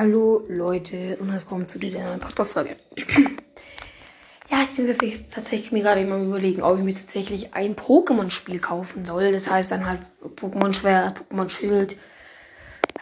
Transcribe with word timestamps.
Hallo 0.00 0.46
Leute 0.48 1.18
und 1.20 1.30
willkommen 1.30 1.68
zu 1.68 1.78
dieser 1.78 2.02
neuen 2.02 2.20
Podcast-Folge. 2.20 2.74
ja, 4.50 4.62
ich 4.62 4.74
bin 4.74 4.86
tatsächlich, 5.30 5.72
mir 5.72 5.82
gerade 5.82 6.00
immer 6.00 6.16
überlegen, 6.16 6.62
ob 6.62 6.78
ich 6.78 6.84
mir 6.84 6.94
tatsächlich 6.94 7.52
ein 7.52 7.76
Pokémon-Spiel 7.76 8.60
kaufen 8.60 9.04
soll. 9.04 9.30
Das 9.30 9.50
heißt 9.50 9.70
dann 9.70 9.86
halt 9.86 10.00
Pokémon 10.36 10.72
Schwert, 10.72 11.20
Pokémon 11.20 11.50
Schild, 11.50 11.98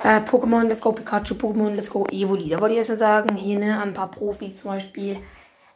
äh, 0.02 0.18
Pokémon 0.22 0.64
Let's 0.64 0.80
Go 0.80 0.90
Pikachu, 0.90 1.34
Pokémon 1.34 1.72
Let's 1.72 1.90
Go 1.90 2.04
Evoli. 2.10 2.48
Da 2.48 2.60
wollte 2.60 2.72
ich 2.72 2.78
erstmal 2.78 2.98
sagen, 2.98 3.36
hier 3.36 3.60
ne, 3.60 3.80
ein 3.80 3.94
paar 3.94 4.10
Profis 4.10 4.54
zum 4.54 4.72
Beispiel. 4.72 5.18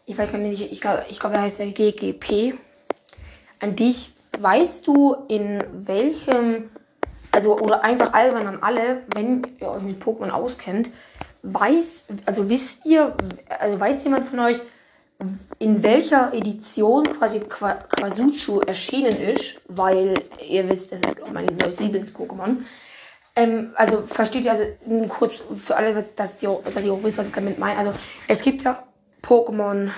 Ich 0.06 0.18
weiß 0.18 0.32
gar 0.32 0.38
nicht, 0.38 0.72
ich 0.72 0.80
glaube, 0.80 1.04
ich 1.08 1.20
glaube, 1.20 1.36
er 1.36 1.42
heißt 1.42 1.60
der 1.60 1.68
GGP. 1.68 2.54
An 3.60 3.76
dich, 3.76 4.12
weißt 4.40 4.88
du, 4.88 5.14
in 5.28 5.62
welchem 5.72 6.68
also 7.34 7.58
oder 7.58 7.82
einfach 7.82 8.12
allgemein 8.12 8.46
an 8.46 8.62
alle, 8.62 9.02
wenn 9.14 9.42
ihr 9.60 9.68
euch 9.68 9.82
mit 9.82 10.02
Pokémon 10.02 10.30
auskennt, 10.30 10.88
weiß, 11.42 12.04
also 12.26 12.48
wisst 12.48 12.86
ihr, 12.86 13.16
also 13.58 13.80
weiß 13.80 14.04
jemand 14.04 14.28
von 14.28 14.38
euch, 14.40 14.60
in 15.58 15.82
welcher 15.82 16.32
Edition 16.34 17.04
quasi 17.04 17.40
Quasuchu 17.40 18.60
erschienen 18.60 19.16
ist, 19.16 19.60
weil 19.68 20.14
ihr 20.48 20.68
wisst, 20.68 20.92
das 20.92 21.00
ist 21.00 21.32
mein 21.32 21.46
neues 21.46 21.78
Lieblings-Pokémon. 21.78 22.56
Ähm, 23.36 23.72
also 23.76 24.02
versteht 24.02 24.44
ihr 24.44 24.52
also 24.52 24.64
kurz 25.08 25.42
für 25.62 25.76
alle, 25.76 25.94
dass 25.94 26.42
ihr, 26.42 26.60
dass 26.74 26.84
ihr 26.84 26.92
auch 26.92 27.02
wisst, 27.02 27.18
was 27.18 27.28
ich 27.28 27.32
damit 27.32 27.58
meine. 27.58 27.78
Also 27.78 27.92
es 28.28 28.42
gibt 28.42 28.62
ja 28.62 28.82
Pokémon 29.22 29.90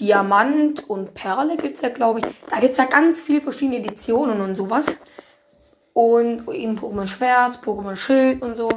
Diamant 0.00 0.88
und 0.88 1.14
Perle 1.14 1.56
gibt 1.56 1.76
es 1.76 1.82
ja, 1.82 1.90
glaube 1.90 2.20
ich. 2.20 2.26
Da 2.50 2.58
gibt 2.58 2.72
es 2.72 2.78
ja 2.78 2.86
ganz 2.86 3.20
viele 3.20 3.40
verschiedene 3.40 3.78
Editionen 3.78 4.40
und 4.40 4.56
sowas. 4.56 4.98
Und 5.94 6.46
eben 6.52 6.78
Pokémon 6.78 7.06
Schwert, 7.06 7.60
Pokémon 7.64 7.96
Schild 7.96 8.42
und 8.42 8.56
so. 8.56 8.68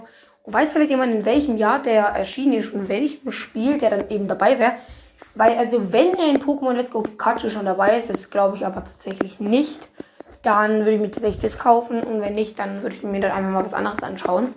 Und 0.44 0.54
weiß 0.54 0.72
vielleicht 0.72 0.92
jemand, 0.92 1.14
in 1.14 1.26
welchem 1.26 1.58
Jahr 1.58 1.82
der 1.82 2.06
erschienen 2.06 2.54
ist 2.54 2.72
und 2.72 2.82
in 2.82 2.90
welchem 2.90 3.32
Spiel 3.34 3.80
der 3.80 3.90
dann 3.90 4.10
eben 4.10 4.30
dabei 4.30 4.58
wäre? 4.60 4.74
Weil, 5.36 5.58
also, 5.58 5.92
wenn 5.92 6.14
er 6.14 6.30
in 6.30 6.40
Pokémon 6.40 6.74
Let's 6.74 6.90
Go 6.90 7.02
Pikachu 7.02 7.50
schon 7.50 7.66
dabei 7.66 7.98
ist, 7.98 8.10
das 8.10 8.30
glaube 8.30 8.56
ich 8.56 8.66
aber 8.66 8.86
tatsächlich 8.86 9.40
nicht, 9.40 9.90
dann 10.42 10.80
würde 10.80 10.94
ich 10.94 11.02
mir 11.02 11.12
tatsächlich 11.12 11.42
das 11.42 11.60
kaufen. 11.60 12.02
Und 12.02 12.22
wenn 12.22 12.34
nicht, 12.34 12.58
dann 12.58 12.82
würde 12.82 12.96
ich 12.96 13.04
mir 13.04 13.20
dann 13.20 13.32
einfach 13.32 13.52
mal 13.52 13.66
was 13.66 13.74
anderes 13.74 14.02
anschauen. 14.02 14.54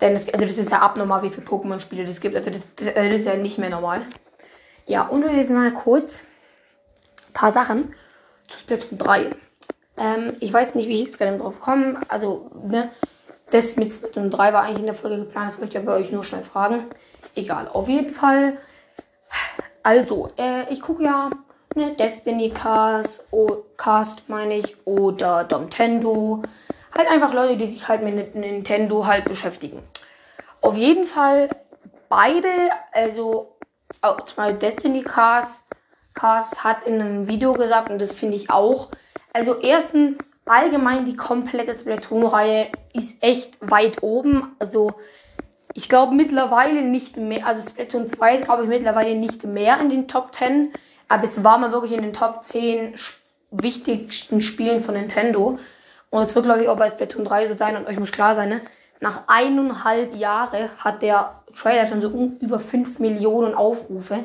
Denn 0.00 0.14
das, 0.14 0.28
also 0.28 0.44
das 0.44 0.58
ist 0.58 0.70
ja 0.70 0.80
abnormal, 0.80 1.22
wie 1.22 1.30
viele 1.30 1.46
Pokémon-Spiele 1.46 2.04
das 2.04 2.20
gibt. 2.20 2.34
Also 2.34 2.50
das, 2.50 2.62
das, 2.74 2.92
das, 2.92 3.06
ist 3.06 3.26
ja 3.26 3.36
nicht 3.36 3.58
mehr 3.58 3.70
normal. 3.70 4.02
Ja, 4.86 5.02
und 5.02 5.24
jetzt 5.34 5.50
mal 5.50 5.70
kurz 5.72 6.18
ein 7.28 7.32
paar 7.32 7.52
Sachen 7.52 7.94
zu 8.48 8.58
Splatoon 8.58 8.98
3. 8.98 9.30
Ähm, 10.02 10.36
ich 10.40 10.52
weiß 10.52 10.74
nicht, 10.74 10.88
wie 10.88 10.94
ich 10.94 11.04
jetzt 11.06 11.18
gerade 11.18 11.38
drauf 11.38 11.60
komme. 11.60 12.04
Also, 12.08 12.50
ne, 12.64 12.90
das 13.50 13.76
mit 13.76 13.90
Splatoon 13.92 14.30
3 14.30 14.52
war 14.52 14.62
eigentlich 14.64 14.80
in 14.80 14.86
der 14.86 14.94
Folge 14.94 15.18
geplant. 15.18 15.52
Das 15.52 15.58
möchte 15.60 15.78
ich 15.78 15.84
bei 15.84 15.94
euch 15.94 16.10
nur 16.10 16.24
schnell 16.24 16.42
fragen. 16.42 16.86
Egal, 17.36 17.68
auf 17.68 17.88
jeden 17.88 18.12
Fall. 18.12 18.58
Also, 19.84 20.30
äh, 20.36 20.72
ich 20.72 20.80
gucke 20.80 21.04
ja 21.04 21.32
ne, 21.74 21.94
Destiny 21.94 22.50
Cast, 22.50 23.26
o 23.30 23.64
Cast 23.76 24.28
meine 24.28 24.56
ich, 24.56 24.76
oder 24.86 25.44
Nintendo. 25.44 26.44
Halt 26.96 27.08
einfach 27.08 27.32
Leute, 27.32 27.56
die 27.56 27.66
sich 27.66 27.86
halt 27.86 28.02
mit 28.02 28.34
Nintendo 28.34 29.06
halt 29.06 29.28
beschäftigen. 29.28 29.82
Auf 30.60 30.76
jeden 30.76 31.06
Fall 31.06 31.48
beide, 32.08 32.48
also 32.92 33.56
zum 34.26 34.58
Destiny 34.58 35.04
Cast, 35.04 35.62
Cast 36.14 36.64
hat 36.64 36.86
in 36.86 37.00
einem 37.00 37.28
Video 37.28 37.54
gesagt, 37.54 37.90
und 37.90 38.00
das 38.00 38.10
finde 38.10 38.36
ich 38.36 38.50
auch, 38.50 38.90
also 39.32 39.60
erstens, 39.60 40.18
allgemein 40.44 41.04
die 41.04 41.16
komplette 41.16 41.76
Splatoon-Reihe 41.78 42.68
ist 42.92 43.22
echt 43.22 43.58
weit 43.60 44.02
oben. 44.02 44.54
Also 44.58 44.92
ich 45.74 45.88
glaube 45.88 46.14
mittlerweile 46.14 46.82
nicht 46.82 47.16
mehr, 47.16 47.46
also 47.46 47.66
Splatoon 47.66 48.06
2 48.06 48.34
ist 48.34 48.44
glaube 48.44 48.64
ich 48.64 48.68
mittlerweile 48.68 49.14
nicht 49.14 49.44
mehr 49.44 49.80
in 49.80 49.88
den 49.88 50.08
Top 50.08 50.34
10, 50.34 50.72
aber 51.08 51.24
es 51.24 51.42
war 51.42 51.58
mal 51.58 51.72
wirklich 51.72 51.92
in 51.92 52.02
den 52.02 52.12
Top 52.12 52.44
10 52.44 52.94
wichtigsten 53.50 54.40
Spielen 54.40 54.82
von 54.82 54.94
Nintendo. 54.94 55.58
Und 56.10 56.22
es 56.24 56.34
wird 56.34 56.44
glaube 56.44 56.62
ich 56.62 56.68
auch 56.68 56.76
bei 56.76 56.88
Splatoon 56.88 57.24
3 57.24 57.46
so 57.46 57.54
sein 57.54 57.76
und 57.76 57.86
euch 57.86 57.98
muss 57.98 58.12
klar 58.12 58.34
sein, 58.34 58.48
ne? 58.48 58.60
Nach 59.00 59.24
eineinhalb 59.26 60.14
Jahren 60.14 60.70
hat 60.78 61.02
der 61.02 61.42
Trailer 61.52 61.86
schon 61.86 62.00
so 62.00 62.08
um, 62.10 62.36
über 62.40 62.60
5 62.60 63.00
Millionen 63.00 63.52
Aufrufe. 63.52 64.20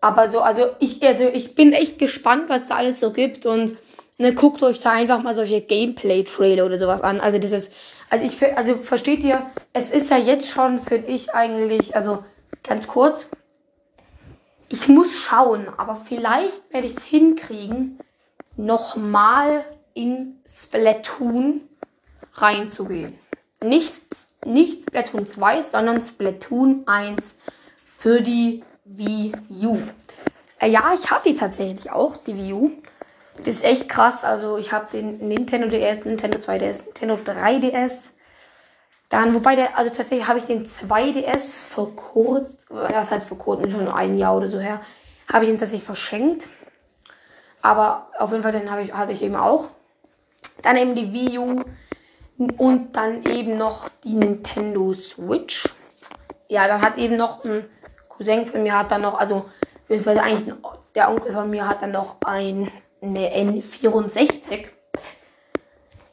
Aber 0.00 0.28
so, 0.28 0.40
also 0.40 0.66
ich, 0.78 1.04
also 1.04 1.24
ich 1.24 1.56
bin 1.56 1.72
echt 1.72 1.98
gespannt, 1.98 2.48
was 2.48 2.68
da 2.68 2.76
alles 2.76 3.00
so 3.00 3.12
gibt 3.12 3.44
und 3.44 3.76
ne, 4.18 4.34
guckt 4.34 4.62
euch 4.62 4.80
da 4.80 4.92
einfach 4.92 5.22
mal 5.22 5.34
solche 5.34 5.60
Gameplay-Trailer 5.60 6.66
oder 6.66 6.78
sowas 6.78 7.00
an. 7.00 7.20
Also 7.20 7.38
das 7.38 7.52
ist, 7.52 7.72
also 8.10 8.24
ich, 8.24 8.56
also 8.56 8.76
versteht 8.76 9.24
ihr, 9.24 9.46
es 9.72 9.90
ist 9.90 10.10
ja 10.10 10.18
jetzt 10.18 10.50
schon, 10.50 10.78
finde 10.78 11.08
ich 11.08 11.34
eigentlich, 11.34 11.96
also 11.96 12.24
ganz 12.62 12.88
kurz, 12.88 13.26
ich 14.68 14.88
muss 14.88 15.14
schauen, 15.14 15.68
aber 15.76 15.96
vielleicht 15.96 16.72
werde 16.72 16.86
ich 16.86 16.96
es 16.96 17.04
hinkriegen, 17.04 17.98
nochmal 18.56 19.64
in 19.94 20.40
Splatoon 20.46 21.62
reinzugehen. 22.34 23.18
Nicht, 23.64 24.04
nicht 24.44 24.82
Splatoon 24.82 25.26
2, 25.26 25.62
sondern 25.62 26.00
Splatoon 26.00 26.82
1 26.86 27.36
für 27.96 28.20
die 28.20 28.62
Wii 28.84 29.32
U. 29.64 29.78
Äh, 30.60 30.70
ja, 30.70 30.92
ich 30.94 31.10
habe 31.10 31.28
die 31.28 31.36
tatsächlich 31.36 31.90
auch, 31.90 32.16
die 32.16 32.36
Wii 32.36 32.52
U. 32.52 32.70
Das 33.38 33.48
ist 33.48 33.64
echt 33.64 33.88
krass. 33.88 34.24
Also 34.24 34.58
ich 34.58 34.72
habe 34.72 34.86
den 34.92 35.28
Nintendo 35.28 35.68
DS, 35.68 36.04
Nintendo 36.04 36.38
2DS, 36.38 36.86
Nintendo 36.86 37.14
3DS. 37.14 38.08
Dann, 39.08 39.34
wobei 39.34 39.56
der, 39.56 39.78
also 39.78 39.90
tatsächlich 39.90 40.28
habe 40.28 40.38
ich 40.38 40.44
den 40.44 40.66
2DS 40.66 41.62
vor 41.62 41.94
kurzem, 41.96 42.56
das 42.68 43.10
heißt 43.10 43.26
vor 43.26 43.38
kurzem, 43.38 43.70
schon 43.70 43.88
ein 43.88 44.14
Jahr 44.14 44.36
oder 44.36 44.48
so 44.48 44.58
her, 44.58 44.80
habe 45.32 45.44
ich 45.44 45.50
ihn 45.50 45.58
tatsächlich 45.58 45.86
verschenkt. 45.86 46.48
Aber 47.62 48.10
auf 48.18 48.30
jeden 48.30 48.42
Fall, 48.42 48.52
den 48.52 48.68
ich, 48.82 48.92
hatte 48.92 49.12
ich 49.12 49.22
eben 49.22 49.36
auch. 49.36 49.68
Dann 50.62 50.76
eben 50.76 50.94
die 50.94 51.12
Wii 51.12 51.38
U 51.38 51.64
und 52.56 52.96
dann 52.96 53.24
eben 53.24 53.56
noch 53.56 53.88
die 54.04 54.14
Nintendo 54.14 54.92
Switch. 54.92 55.68
Ja, 56.48 56.68
dann 56.68 56.82
hat 56.82 56.98
eben 56.98 57.16
noch 57.16 57.44
ein 57.44 57.64
Cousin 58.08 58.46
von 58.46 58.62
mir 58.62 58.76
hat 58.76 58.90
dann 58.90 59.02
noch, 59.02 59.18
also 59.18 59.48
beziehungsweise 59.86 60.22
eigentlich 60.22 60.54
der 60.94 61.10
Onkel 61.10 61.32
von 61.32 61.50
mir 61.50 61.68
hat 61.68 61.82
dann 61.82 61.92
noch 61.92 62.16
ein 62.24 62.70
eine 63.00 63.28
N64. 63.30 64.66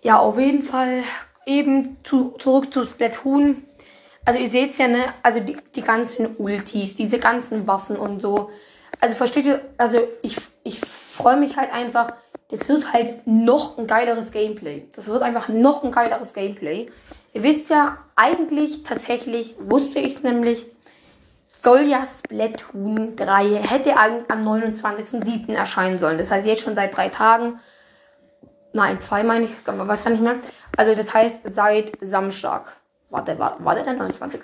Ja, 0.02 0.20
auf 0.20 0.40
jeden 0.40 0.64
Fall 0.64 1.04
eben 1.46 1.98
zu, 2.04 2.36
zurück 2.38 2.72
zu 2.72 2.86
Splatoon. 2.86 3.64
Also 4.24 4.40
ihr 4.40 4.50
seht 4.50 4.78
ja, 4.78 4.88
ne, 4.88 5.04
also 5.24 5.40
die, 5.40 5.58
die 5.76 5.82
ganzen 5.82 6.36
Ultis, 6.38 6.96
diese 6.96 7.20
ganzen 7.20 7.68
Waffen 7.68 7.98
und 7.98 8.22
so. 8.22 8.50
Also 9.00 9.16
versteht 9.16 9.46
ihr, 9.46 9.62
also 9.78 10.00
ich, 10.22 10.38
ich 10.64 10.80
freue 10.80 11.38
mich 11.38 11.58
halt 11.58 11.72
einfach, 11.72 12.14
das 12.50 12.68
wird 12.70 12.94
halt 12.94 13.26
noch 13.28 13.78
ein 13.78 13.88
geileres 13.88 14.32
Gameplay. 14.32 14.88
Das 14.96 15.08
wird 15.08 15.22
einfach 15.22 15.50
noch 15.50 15.84
ein 15.84 15.92
geileres 15.92 16.34
Gameplay. 16.34 16.88
Ihr 17.34 17.44
wisst 17.44 17.70
ja, 17.70 17.98
eigentlich 18.16 18.84
tatsächlich 18.84 19.56
wusste 19.60 20.00
ich 20.00 20.16
es 20.16 20.24
nämlich, 20.24 20.66
soll 21.66 21.82
ja 21.82 22.06
Splatoon 22.06 23.16
3, 23.16 23.64
hätte 23.64 23.98
eigentlich 23.98 24.30
am 24.30 24.48
29.07. 24.48 25.52
erscheinen 25.52 25.98
sollen. 25.98 26.20
Das 26.20 26.30
heißt 26.30 26.46
jetzt 26.46 26.62
schon 26.62 26.76
seit 26.76 26.96
drei 26.96 27.10
Tagen. 27.10 27.60
Nein, 28.72 29.02
zwei 29.02 29.24
meine 29.24 29.46
ich, 29.46 29.52
aber 29.66 29.88
was 29.88 30.04
kann 30.04 30.14
ich 30.14 30.20
mehr? 30.20 30.36
Also 30.78 30.94
das 30.94 31.12
heißt 31.12 31.40
seit 31.44 31.94
Samstag. 32.02 32.78
Warte, 33.10 33.40
war, 33.40 33.58
war 33.66 33.74
der 33.74 33.84
der 33.84 33.94
29. 33.94 34.42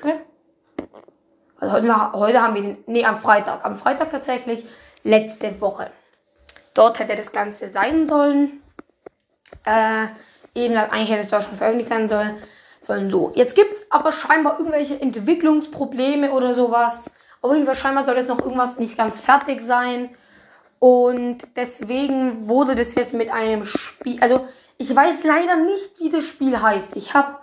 Also 1.59 1.75
heute, 1.75 2.13
heute 2.13 2.41
haben 2.41 2.55
wir 2.55 2.63
den, 2.63 2.77
nee, 2.87 3.05
am 3.05 3.17
Freitag. 3.17 3.63
Am 3.65 3.75
Freitag 3.77 4.09
tatsächlich, 4.09 4.65
letzte 5.03 5.61
Woche. 5.61 5.91
Dort 6.73 6.97
hätte 6.97 7.15
das 7.15 7.31
Ganze 7.31 7.69
sein 7.69 8.07
sollen. 8.07 8.63
Äh, 9.63 10.07
eben, 10.55 10.75
eigentlich 10.75 11.11
hätte 11.11 11.21
es 11.21 11.29
dort 11.29 11.43
schon 11.43 11.55
veröffentlicht 11.55 11.89
sein 11.89 12.07
sollen 12.07 12.37
sollen 12.81 13.09
so. 13.09 13.31
Jetzt 13.35 13.55
gibt 13.55 13.71
es 13.71 13.85
aber 13.89 14.11
scheinbar 14.11 14.59
irgendwelche 14.59 14.99
Entwicklungsprobleme 14.99 16.31
oder 16.31 16.55
sowas. 16.55 17.11
Auf 17.41 17.53
jeden 17.53 17.65
Fall 17.65 17.75
scheinbar 17.75 18.03
soll 18.03 18.17
jetzt 18.17 18.27
noch 18.27 18.41
irgendwas 18.41 18.79
nicht 18.79 18.97
ganz 18.97 19.19
fertig 19.19 19.61
sein. 19.61 20.09
Und 20.79 21.37
deswegen 21.55 22.47
wurde 22.49 22.75
das 22.75 22.95
jetzt 22.95 23.13
mit 23.13 23.31
einem 23.31 23.63
Spiel. 23.63 24.17
Also, 24.19 24.47
ich 24.77 24.93
weiß 24.93 25.23
leider 25.23 25.57
nicht, 25.57 25.99
wie 25.99 26.09
das 26.09 26.25
Spiel 26.25 26.59
heißt. 26.59 26.95
Ich 26.95 27.13
habe 27.13 27.37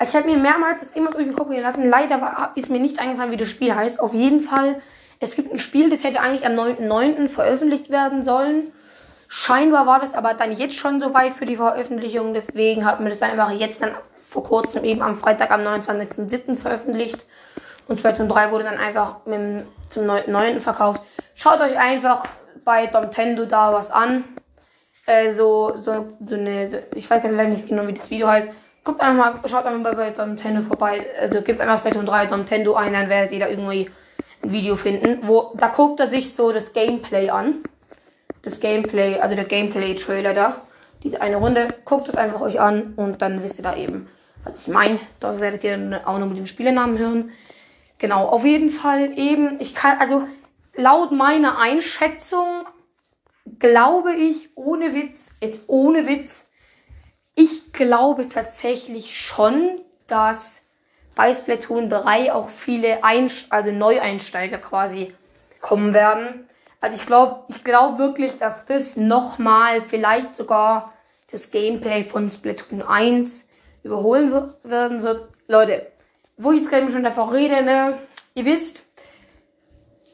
ich 0.00 0.14
hab 0.14 0.26
mir 0.26 0.36
mehrmals 0.36 0.80
das 0.80 0.92
immer 0.92 1.10
durch 1.10 1.24
den 1.24 1.34
Kopf 1.34 1.50
gehen 1.50 1.62
lassen. 1.62 1.88
Leider 1.88 2.20
war, 2.20 2.52
ist 2.54 2.70
mir 2.70 2.78
nicht 2.78 3.00
eingefallen, 3.00 3.32
wie 3.32 3.36
das 3.36 3.48
Spiel 3.48 3.74
heißt. 3.74 3.98
Auf 3.98 4.14
jeden 4.14 4.40
Fall, 4.40 4.80
es 5.18 5.34
gibt 5.34 5.52
ein 5.52 5.58
Spiel, 5.58 5.90
das 5.90 6.04
hätte 6.04 6.20
eigentlich 6.20 6.46
am 6.46 6.52
9.9. 6.52 7.28
veröffentlicht 7.28 7.90
werden 7.90 8.22
sollen. 8.22 8.72
Scheinbar 9.26 9.86
war 9.86 9.98
das 9.98 10.14
aber 10.14 10.34
dann 10.34 10.56
jetzt 10.56 10.76
schon 10.76 11.00
soweit 11.00 11.34
für 11.34 11.46
die 11.46 11.56
Veröffentlichung. 11.56 12.32
Deswegen 12.32 12.84
hat 12.84 13.00
man 13.00 13.10
das 13.10 13.22
einfach 13.22 13.50
jetzt 13.50 13.82
dann 13.82 13.90
vor 14.28 14.42
kurzem 14.42 14.84
eben 14.84 15.00
am 15.00 15.14
Freitag 15.14 15.50
am 15.50 15.62
29.07. 15.62 16.54
veröffentlicht. 16.54 17.24
Und 17.86 17.98
Splatoon 17.98 18.28
3 18.28 18.50
wurde 18.50 18.64
dann 18.64 18.76
einfach 18.76 19.24
mit, 19.24 19.64
zum 19.88 20.04
9. 20.04 20.60
verkauft. 20.60 21.02
Schaut 21.34 21.60
euch 21.60 21.78
einfach 21.78 22.24
bei 22.64 22.86
Nintendo 22.86 23.46
da 23.46 23.72
was 23.72 23.90
an. 23.90 24.24
Äh, 25.06 25.30
so, 25.30 25.74
so, 25.82 26.12
so 26.24 26.34
eine, 26.34 26.68
so, 26.68 26.76
ich 26.94 27.08
weiß 27.08 27.22
gar 27.22 27.30
nicht 27.30 27.68
genau, 27.68 27.86
wie 27.86 27.94
das 27.94 28.10
Video 28.10 28.28
heißt. 28.28 28.50
guckt 28.84 29.00
einfach 29.00 29.32
mal, 29.32 29.48
schaut 29.48 29.64
einfach 29.64 29.80
mal 29.80 30.12
bei 30.12 30.26
Nintendo 30.26 30.60
vorbei. 30.60 31.06
Also 31.18 31.40
gibt 31.40 31.62
einfach 31.62 31.78
Splatoon 31.78 32.04
3 32.04 32.26
Nintendo 32.26 32.74
ein, 32.74 32.92
dann 32.92 33.08
werdet 33.08 33.32
ihr 33.32 33.40
da 33.40 33.48
irgendwie 33.48 33.90
ein 34.44 34.52
Video 34.52 34.76
finden, 34.76 35.20
wo 35.22 35.52
da 35.54 35.68
guckt 35.68 36.00
er 36.00 36.08
sich 36.08 36.34
so 36.34 36.52
das 36.52 36.74
Gameplay 36.74 37.30
an. 37.30 37.62
Das 38.42 38.60
Gameplay, 38.60 39.18
also 39.18 39.34
der 39.34 39.44
Gameplay-Trailer 39.44 40.34
da. 40.34 40.60
Diese 41.02 41.22
eine 41.22 41.36
Runde, 41.36 41.68
guckt 41.84 42.08
es 42.08 42.16
einfach 42.16 42.42
euch 42.42 42.60
an 42.60 42.92
und 42.96 43.22
dann 43.22 43.42
wisst 43.42 43.58
ihr 43.58 43.62
da 43.62 43.76
eben, 43.76 44.08
was 44.44 44.62
ich 44.62 44.68
meine. 44.68 44.98
Da 45.20 45.40
werdet 45.40 45.64
ihr 45.64 45.76
dann 45.76 45.94
auch 46.04 46.18
noch 46.18 46.28
mit 46.28 46.38
dem 46.38 46.46
Spielenamen 46.46 46.98
hören. 46.98 47.30
Genau, 47.98 48.26
auf 48.26 48.44
jeden 48.44 48.70
Fall 48.70 49.18
eben, 49.18 49.60
ich 49.60 49.74
kann, 49.74 49.98
also 49.98 50.26
laut 50.74 51.12
meiner 51.12 51.58
Einschätzung 51.58 52.66
glaube 53.58 54.14
ich, 54.14 54.50
ohne 54.56 54.94
Witz, 54.94 55.30
jetzt 55.40 55.64
ohne 55.68 56.06
Witz, 56.06 56.48
ich 57.34 57.72
glaube 57.72 58.28
tatsächlich 58.28 59.18
schon, 59.18 59.80
dass 60.06 60.62
bei 61.14 61.34
Splatoon 61.34 61.88
3 61.88 62.32
auch 62.32 62.48
viele 62.48 63.04
Einst 63.04 63.50
also 63.52 63.70
Neueinsteiger 63.70 64.58
quasi 64.58 65.14
kommen 65.60 65.94
werden. 65.94 66.48
Also 66.80 67.00
ich 67.00 67.06
glaube, 67.06 67.44
ich 67.48 67.64
glaube 67.64 67.98
wirklich, 67.98 68.38
dass 68.38 68.66
das 68.66 68.96
nochmal 68.96 69.80
vielleicht 69.80 70.36
sogar 70.36 70.92
das 71.30 71.50
Gameplay 71.50 72.04
von 72.04 72.30
Splatoon 72.30 72.82
1 72.82 73.47
überholen 73.88 74.30
wird, 74.32 74.62
werden 74.64 75.02
wird. 75.02 75.28
Leute, 75.48 75.90
wo 76.36 76.52
ich 76.52 76.60
jetzt 76.60 76.70
gerade 76.70 76.90
schon 76.90 77.02
davon 77.02 77.30
rede, 77.30 77.62
ne, 77.62 77.98
ihr 78.34 78.44
wisst, 78.44 78.86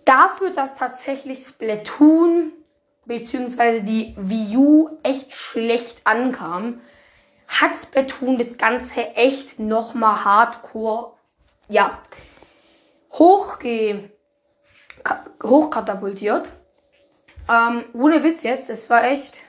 dafür, 0.05 0.50
dass 0.50 0.76
tatsächlich 0.76 1.44
Splatoon 1.44 2.53
bzw. 3.05 3.81
die 3.81 4.15
Wii 4.17 4.56
U 4.56 4.99
echt 5.03 5.35
schlecht 5.35 6.03
ankam, 6.05 6.81
hat 7.49 7.73
Splatoon 7.76 8.38
das 8.38 8.56
Ganze 8.56 9.15
echt 9.17 9.59
nochmal 9.59 10.25
hardcore, 10.25 11.12
ja, 11.69 11.99
hochge 13.12 14.11
hochkatapultiert. 15.43 16.49
Ähm, 17.50 17.85
ohne 17.93 18.23
Witz 18.23 18.43
jetzt, 18.43 18.71
das 18.71 18.88
war 18.88 19.05
echt, 19.05 19.41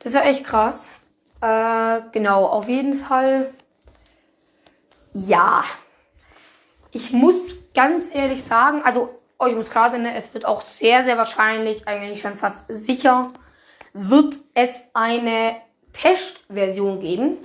das 0.00 0.14
war 0.14 0.26
echt 0.26 0.44
krass. 0.44 0.90
Äh, 1.42 2.02
genau, 2.12 2.46
auf 2.46 2.68
jeden 2.68 2.94
Fall, 2.94 3.52
ja. 5.12 5.64
Ich 6.92 7.12
muss 7.12 7.56
ganz 7.74 8.14
ehrlich 8.14 8.44
sagen, 8.44 8.82
also 8.84 9.18
euch 9.40 9.56
muss 9.56 9.68
klar 9.68 9.90
sein, 9.90 10.02
ne, 10.02 10.14
es 10.14 10.32
wird 10.34 10.44
auch 10.44 10.62
sehr, 10.62 11.02
sehr 11.02 11.18
wahrscheinlich, 11.18 11.88
eigentlich 11.88 12.20
schon 12.20 12.34
fast 12.34 12.64
sicher, 12.68 13.32
wird 13.92 14.36
es 14.54 14.84
eine 14.94 15.56
Testversion 15.92 17.00
geben. 17.00 17.38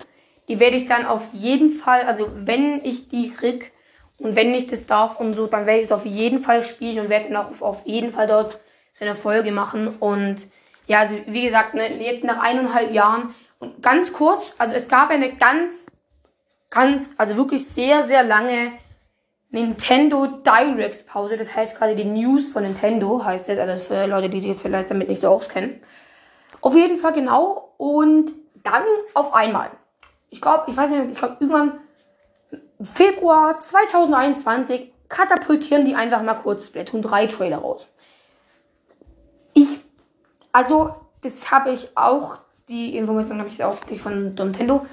Die 0.47 0.59
werde 0.59 0.77
ich 0.77 0.85
dann 0.85 1.07
auf 1.07 1.29
jeden 1.33 1.71
Fall, 1.71 2.03
also 2.03 2.29
wenn 2.35 2.85
ich 2.85 3.09
die 3.09 3.31
krieg 3.31 3.71
und 4.19 4.35
wenn 4.35 4.53
ich 4.53 4.67
das 4.67 4.85
darf 4.85 5.19
und 5.19 5.33
so, 5.33 5.47
dann 5.47 5.65
werde 5.65 5.79
ich 5.79 5.85
es 5.87 5.91
auf 5.91 6.05
jeden 6.05 6.39
Fall 6.39 6.61
spielen 6.61 6.99
und 6.99 7.09
werde 7.09 7.29
dann 7.29 7.37
auch 7.37 7.61
auf 7.61 7.85
jeden 7.85 8.13
Fall 8.13 8.27
dort 8.27 8.59
so 8.93 9.05
eine 9.05 9.15
Folge 9.15 9.51
machen. 9.51 9.87
Und 9.87 10.47
ja, 10.85 10.99
also 10.99 11.15
wie 11.25 11.45
gesagt, 11.45 11.73
ne, 11.73 11.87
jetzt 11.99 12.23
nach 12.23 12.41
eineinhalb 12.43 12.93
Jahren 12.93 13.33
und 13.59 13.81
ganz 13.81 14.13
kurz, 14.13 14.55
also 14.57 14.75
es 14.75 14.87
gab 14.87 15.09
eine 15.09 15.35
ganz, 15.35 15.87
ganz, 16.69 17.15
also 17.17 17.35
wirklich 17.35 17.67
sehr, 17.67 18.03
sehr 18.03 18.23
lange 18.23 18.73
Nintendo 19.49 20.27
Direct 20.27 21.07
Pause. 21.07 21.37
Das 21.37 21.55
heißt 21.55 21.77
quasi 21.77 21.95
die 21.95 22.05
News 22.05 22.49
von 22.49 22.63
Nintendo 22.63 23.23
heißt 23.23 23.49
es, 23.49 23.57
also 23.59 23.83
für 23.83 24.05
Leute, 24.07 24.29
die 24.29 24.39
sich 24.39 24.49
jetzt 24.49 24.61
vielleicht 24.61 24.91
damit 24.91 25.09
nicht 25.09 25.21
so 25.21 25.29
auskennen. 25.29 25.81
Auf 26.61 26.75
jeden 26.75 26.97
Fall 26.97 27.13
genau. 27.13 27.73
Und 27.77 28.31
dann 28.63 28.83
auf 29.13 29.33
einmal. 29.33 29.71
Ich 30.29 30.41
glaube, 30.41 30.65
ich 30.67 30.75
weiß 30.75 30.89
nicht, 30.89 31.11
ich 31.11 31.17
glaube 31.17 31.37
irgendwann 31.39 31.79
Februar 32.81 33.57
2021 33.57 34.91
katapultieren 35.09 35.85
die 35.85 35.95
einfach 35.95 36.21
mal 36.21 36.35
kurz 36.35 36.67
Splatoon 36.67 37.01
3 37.01 37.27
Trailer 37.27 37.59
raus. 37.59 37.87
Ich, 39.53 39.79
also, 40.51 40.95
das 41.21 41.49
habe 41.51 41.71
ich 41.71 41.95
auch, 41.95 42.39
die 42.69 42.97
Information 42.97 43.39
habe 43.39 43.49
ich 43.49 43.63
auch 43.63 43.77
von 43.77 44.33
Nintendo. 44.33 44.85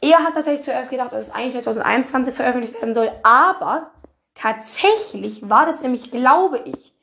Er 0.00 0.18
hat 0.18 0.34
tatsächlich 0.34 0.64
zuerst 0.64 0.90
gedacht, 0.90 1.12
dass 1.12 1.28
es 1.28 1.34
eigentlich 1.34 1.62
2021 1.62 2.34
veröffentlicht 2.34 2.74
werden 2.74 2.94
soll, 2.94 3.10
aber 3.22 3.90
tatsächlich 4.34 5.48
war 5.48 5.66
das 5.66 5.82
nämlich, 5.82 6.10
glaube 6.10 6.60
ich, 6.64 6.94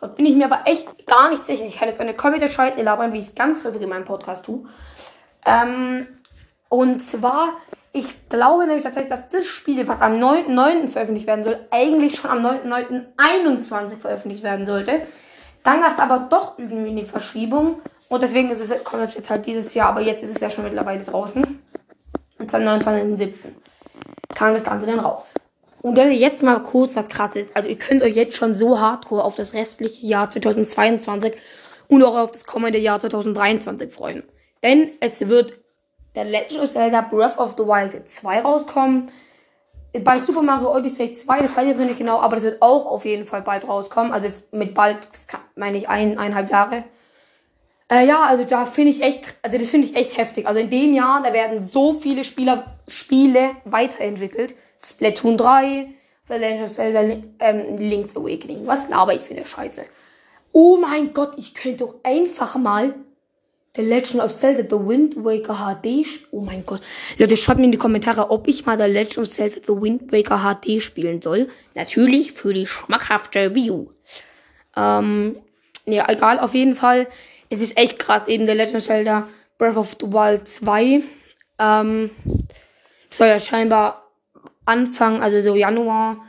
dort 0.00 0.16
bin 0.16 0.26
ich 0.26 0.36
mir 0.36 0.46
aber 0.46 0.60
echt 0.66 1.06
gar 1.06 1.30
nicht 1.30 1.42
sicher. 1.42 1.64
Ich 1.64 1.78
kann 1.78 1.88
jetzt 1.88 2.00
eine 2.00 2.14
komplette 2.14 2.48
Scheiße 2.48 2.82
labern, 2.82 3.12
wie 3.12 3.18
ich 3.18 3.28
es 3.28 3.34
ganz 3.34 3.64
häufig 3.64 3.82
in 3.82 3.88
meinem 3.88 4.04
Podcast 4.04 4.44
tue. 4.44 4.64
Ähm, 5.44 6.06
und 6.68 7.00
zwar, 7.00 7.54
ich 7.92 8.28
glaube 8.28 8.66
nämlich 8.66 8.84
tatsächlich, 8.84 9.10
dass 9.10 9.28
das 9.28 9.46
Spiel, 9.46 9.86
was 9.86 10.00
am 10.00 10.14
9.9. 10.14 10.88
veröffentlicht 10.88 11.26
werden 11.26 11.44
soll, 11.44 11.58
eigentlich 11.70 12.16
schon 12.16 12.30
am 12.30 12.44
9.9.21 12.44 13.98
veröffentlicht 13.98 14.44
werden 14.44 14.66
sollte. 14.66 15.06
Dann 15.62 15.80
gab 15.80 15.94
es 15.94 15.98
aber 15.98 16.26
doch 16.30 16.58
irgendwie 16.58 16.90
eine 16.90 17.04
Verschiebung. 17.04 17.80
Und 18.14 18.22
deswegen 18.22 18.48
ist 18.48 18.60
es, 18.60 18.84
kommt 18.84 19.02
es 19.02 19.14
jetzt 19.14 19.28
halt 19.28 19.44
dieses 19.44 19.74
Jahr, 19.74 19.88
aber 19.88 20.00
jetzt 20.00 20.22
ist 20.22 20.30
es 20.30 20.40
ja 20.40 20.48
schon 20.48 20.62
mittlerweile 20.62 21.02
draußen. 21.02 21.44
Und 22.38 22.48
zwar 22.48 22.60
am 22.60 22.80
29.07. 22.80 23.32
kam 24.36 24.54
das 24.54 24.62
Ganze 24.62 24.86
dann 24.86 25.00
raus. 25.00 25.34
Und 25.82 25.98
dann 25.98 26.12
jetzt 26.12 26.44
mal 26.44 26.62
kurz 26.62 26.94
was 26.94 27.08
krasses. 27.08 27.48
Also 27.54 27.68
ihr 27.68 27.76
könnt 27.76 28.04
euch 28.04 28.14
jetzt 28.14 28.36
schon 28.36 28.54
so 28.54 28.78
hardcore 28.80 29.24
auf 29.24 29.34
das 29.34 29.52
restliche 29.52 30.06
Jahr 30.06 30.30
2022 30.30 31.34
und 31.88 32.04
auch 32.04 32.16
auf 32.16 32.30
das 32.30 32.44
kommende 32.44 32.78
Jahr 32.78 33.00
2023 33.00 33.92
freuen. 33.92 34.22
Denn 34.62 34.92
es 35.00 35.28
wird 35.28 35.54
der 36.14 36.24
Legend 36.24 36.60
of 36.60 36.70
Zelda 36.70 37.00
Breath 37.00 37.36
of 37.36 37.56
the 37.58 37.64
Wild 37.64 38.08
2 38.08 38.42
rauskommen. 38.42 39.08
Bei 40.04 40.20
Super 40.20 40.42
Mario 40.42 40.72
Odyssey 40.72 41.12
2, 41.12 41.40
das 41.40 41.56
weiß 41.56 41.64
ich 41.64 41.70
jetzt 41.70 41.80
noch 41.80 41.86
nicht 41.86 41.98
genau, 41.98 42.20
aber 42.20 42.36
das 42.36 42.44
wird 42.44 42.62
auch 42.62 42.86
auf 42.86 43.04
jeden 43.04 43.24
Fall 43.24 43.42
bald 43.42 43.66
rauskommen. 43.66 44.12
Also 44.12 44.28
jetzt 44.28 44.52
mit 44.52 44.72
bald, 44.72 45.08
das 45.12 45.26
kann, 45.26 45.40
meine 45.56 45.76
ich 45.76 45.88
ein, 45.88 46.16
eineinhalb 46.16 46.48
Jahre. 46.48 46.84
Äh, 47.90 48.06
ja, 48.06 48.24
also 48.24 48.44
da 48.44 48.66
finde 48.66 48.92
ich 48.92 49.02
echt, 49.02 49.34
also 49.42 49.58
das 49.58 49.70
finde 49.70 49.88
ich 49.88 49.96
echt 49.96 50.16
heftig. 50.16 50.46
Also 50.46 50.60
in 50.60 50.70
dem 50.70 50.94
Jahr, 50.94 51.22
da 51.22 51.32
werden 51.32 51.60
so 51.60 51.92
viele 51.94 52.24
Spieler, 52.24 52.78
Spiele 52.88 53.50
weiterentwickelt. 53.64 54.54
Splatoon 54.82 55.36
3, 55.36 55.88
The 56.28 56.34
Legend 56.34 56.62
of 56.62 56.72
Zelda 56.72 57.22
ähm, 57.40 57.76
Link's 57.76 58.16
Awakening. 58.16 58.66
Was 58.66 58.88
laber 58.88 59.14
ich 59.14 59.20
für 59.20 59.34
eine 59.34 59.44
Scheiße? 59.44 59.84
Oh 60.52 60.76
mein 60.76 61.12
Gott, 61.12 61.32
ich 61.36 61.54
könnte 61.54 61.84
doch 61.84 61.96
einfach 62.02 62.56
mal 62.56 62.94
The 63.76 63.82
Legend 63.82 64.22
of 64.22 64.32
Zelda 64.32 64.62
The 64.62 64.86
Wind 64.86 65.16
Waker 65.16 65.54
HD 65.54 66.06
Oh 66.30 66.40
mein 66.40 66.64
Gott. 66.64 66.80
Leute, 67.18 67.36
schreibt 67.36 67.58
mir 67.58 67.66
in 67.66 67.72
die 67.72 67.78
Kommentare, 67.78 68.30
ob 68.30 68.46
ich 68.46 68.64
mal 68.64 68.78
The 68.78 68.84
Legend 68.84 69.18
of 69.18 69.30
Zelda 69.30 69.56
The 69.66 69.82
Wind 69.82 70.12
Waker 70.12 70.38
HD 70.38 70.80
spielen 70.80 71.20
soll. 71.20 71.48
Natürlich 71.74 72.32
für 72.32 72.52
die 72.52 72.66
schmackhafte 72.66 73.54
View. 73.54 73.88
Ähm, 74.76 75.36
ja, 75.86 76.08
egal, 76.08 76.38
auf 76.38 76.54
jeden 76.54 76.74
Fall. 76.76 77.08
Es 77.50 77.60
ist 77.60 77.76
echt 77.76 77.98
krass, 77.98 78.26
eben 78.26 78.46
The 78.46 78.52
Legend 78.52 78.76
of 78.76 78.84
Zelda 78.84 79.28
Breath 79.58 79.76
of 79.76 79.96
the 80.00 80.06
Wild 80.06 80.48
2. 80.48 81.02
Ähm, 81.58 82.10
soll 83.10 83.28
ja 83.28 83.38
scheinbar 83.38 84.10
Anfang, 84.64 85.22
also 85.22 85.42
so 85.42 85.54
Januar 85.54 86.24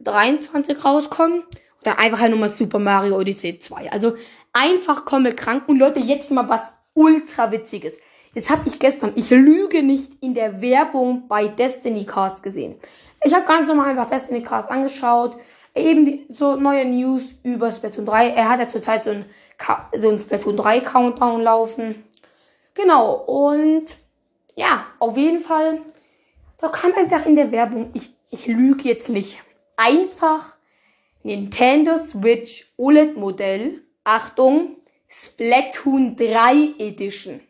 23 0.00 0.84
rauskommen. 0.84 1.44
Oder 1.82 1.98
einfach 1.98 2.20
halt 2.20 2.32
nochmal 2.32 2.50
Super 2.50 2.78
Mario 2.78 3.16
Odyssey 3.16 3.58
2. 3.58 3.90
Also 3.90 4.14
einfach 4.52 5.04
komme 5.04 5.32
krank. 5.32 5.64
Und 5.66 5.78
Leute, 5.78 6.00
jetzt 6.00 6.30
mal 6.30 6.48
was 6.48 6.74
ultra 6.94 7.50
witziges. 7.50 7.98
Das 8.34 8.48
habe 8.48 8.68
ich 8.68 8.78
gestern, 8.78 9.12
ich 9.16 9.30
lüge 9.30 9.82
nicht, 9.82 10.22
in 10.22 10.34
der 10.34 10.60
Werbung 10.60 11.26
bei 11.26 11.48
Destiny 11.48 12.04
Cast 12.04 12.42
gesehen. 12.42 12.76
Ich 13.24 13.34
habe 13.34 13.44
ganz 13.44 13.66
normal 13.66 13.90
einfach 13.90 14.06
Destiny 14.06 14.42
Cast 14.42 14.70
angeschaut. 14.70 15.36
Eben 15.74 16.04
die, 16.04 16.26
so 16.28 16.56
neue 16.56 16.84
News 16.84 17.34
über 17.42 17.72
Splatoon 17.72 18.06
3. 18.06 18.30
Er 18.30 18.48
hat 18.48 18.60
ja 18.60 18.68
zurzeit 18.68 19.04
so 19.04 19.10
ein, 19.10 19.24
so 19.98 20.08
ein 20.08 20.18
Splatoon 20.18 20.56
3 20.56 20.80
Countdown 20.80 21.42
laufen. 21.42 22.04
Genau. 22.74 23.14
Und 23.14 23.96
ja, 24.56 24.86
auf 24.98 25.16
jeden 25.16 25.40
Fall 25.40 25.80
da 26.60 26.68
kam 26.68 26.92
einfach 26.92 27.24
in 27.24 27.36
der 27.36 27.52
Werbung, 27.52 27.90
ich, 27.94 28.10
ich 28.30 28.46
lüge 28.46 28.88
jetzt 28.88 29.08
nicht, 29.08 29.42
einfach 29.76 30.56
Nintendo 31.22 31.96
Switch 31.96 32.72
OLED 32.76 33.16
Modell. 33.16 33.82
Achtung, 34.04 34.76
Splatoon 35.08 36.16
3 36.16 36.74
Edition. 36.78 37.40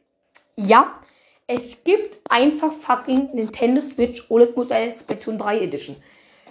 Ja, 0.56 1.00
es 1.46 1.82
gibt 1.84 2.20
einfach 2.28 2.72
fucking 2.72 3.30
Nintendo 3.34 3.80
Switch 3.80 4.28
OLED 4.28 4.56
Modell 4.56 4.94
Splatoon 4.94 5.38
3 5.38 5.60
Edition. 5.60 5.96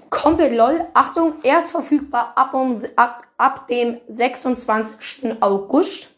Komplett 0.10 0.56
lol. 0.56 0.88
Achtung, 0.94 1.36
erst 1.44 1.72
verfügbar 1.72 2.34
ab, 2.36 2.54
um, 2.54 2.84
ab, 2.96 3.24
ab 3.38 3.68
dem 3.68 4.00
26. 4.08 5.42
August. 5.42 6.16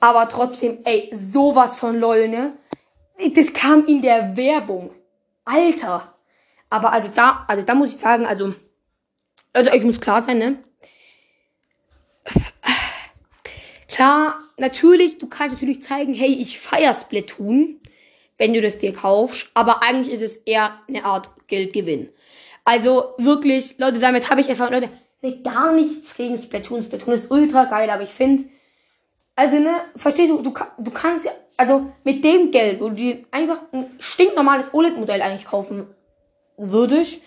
Aber 0.00 0.28
trotzdem, 0.28 0.78
ey, 0.84 1.10
sowas 1.12 1.76
von 1.76 1.98
lol, 1.98 2.28
ne? 2.28 2.52
Das 3.34 3.52
kam 3.52 3.84
in 3.86 4.00
der 4.02 4.36
Werbung. 4.36 4.94
Alter. 5.44 6.14
Aber 6.70 6.92
also 6.92 7.10
da, 7.14 7.44
also 7.48 7.62
da 7.62 7.74
muss 7.74 7.88
ich 7.88 7.96
sagen, 7.96 8.26
also, 8.26 8.54
also 9.52 9.70
euch 9.72 9.82
muss 9.82 10.00
klar 10.00 10.22
sein, 10.22 10.38
ne? 10.38 10.62
Klar, 13.88 14.38
natürlich, 14.58 15.18
du 15.18 15.26
kannst 15.28 15.54
natürlich 15.54 15.82
zeigen, 15.82 16.14
hey, 16.14 16.30
ich 16.30 16.60
feier 16.60 16.94
Splatoon. 16.94 17.80
wenn 18.38 18.54
du 18.54 18.60
das 18.60 18.78
dir 18.78 18.92
kaufst. 18.92 19.50
Aber 19.54 19.82
eigentlich 19.82 20.14
ist 20.14 20.22
es 20.22 20.36
eher 20.38 20.80
eine 20.88 21.04
Art 21.04 21.30
Geldgewinn. 21.48 22.08
Also 22.68 23.14
wirklich, 23.16 23.78
Leute, 23.78 23.98
damit 23.98 24.28
habe 24.28 24.42
ich 24.42 24.50
einfach, 24.50 24.70
Leute, 24.70 24.90
gar 25.42 25.72
nichts 25.72 26.14
gegen 26.14 26.36
Splatoon. 26.36 26.82
Splatoon 26.82 27.14
ist 27.14 27.30
ultra 27.30 27.64
geil, 27.64 27.88
aber 27.88 28.02
ich 28.02 28.10
finde, 28.10 28.44
also 29.36 29.58
ne, 29.58 29.70
verstehst 29.96 30.30
du, 30.30 30.42
du, 30.42 30.52
du 30.76 30.90
kannst 30.90 31.24
ja, 31.24 31.30
also 31.56 31.86
mit 32.04 32.22
dem 32.24 32.50
Geld, 32.50 32.82
wo 32.82 32.90
du 32.90 32.94
dir 32.94 33.24
einfach 33.30 33.60
ein 33.72 33.86
stinknormales 33.98 34.74
OLED-Modell 34.74 35.22
eigentlich 35.22 35.46
kaufen 35.46 35.86
würdest, 36.58 37.22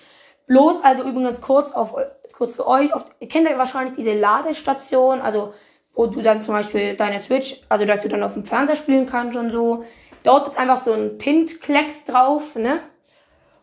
bloß, 0.46 0.84
also 0.84 1.06
übrigens 1.06 1.42
kurz 1.42 1.72
auf, 1.72 1.96
kurz 2.38 2.56
für 2.56 2.68
euch, 2.68 2.94
auf, 2.94 3.06
ihr 3.20 3.28
kennt 3.28 3.50
ja 3.50 3.58
wahrscheinlich 3.58 3.96
diese 3.96 4.14
Ladestation, 4.14 5.22
also 5.22 5.56
wo 5.96 6.06
du 6.06 6.22
dann 6.22 6.40
zum 6.40 6.54
Beispiel 6.54 6.96
deine 6.96 7.20
Switch, 7.20 7.62
also 7.68 7.86
dass 7.86 8.04
du 8.04 8.10
dann 8.10 8.22
auf 8.22 8.34
dem 8.34 8.46
Fernseher 8.46 8.76
spielen 8.76 9.08
kannst 9.08 9.36
und 9.36 9.52
so. 9.52 9.86
Dort 10.22 10.50
ist 10.50 10.60
einfach 10.60 10.84
so 10.84 10.94
ein 10.94 11.18
Tint-Klecks 11.18 12.06
drauf, 12.06 12.56
ne? 12.56 12.80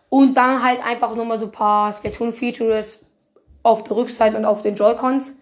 Und 0.08 0.34
dann 0.34 0.62
halt 0.62 0.84
einfach 0.84 1.14
nochmal 1.14 1.38
so 1.38 1.46
ein 1.46 1.52
paar 1.52 1.92
Splatoon-Features 1.92 3.06
auf 3.62 3.84
der 3.84 3.96
Rückseite 3.96 4.36
und 4.36 4.44
auf 4.44 4.62
den 4.62 4.74
Joy-Cons. 4.74 5.36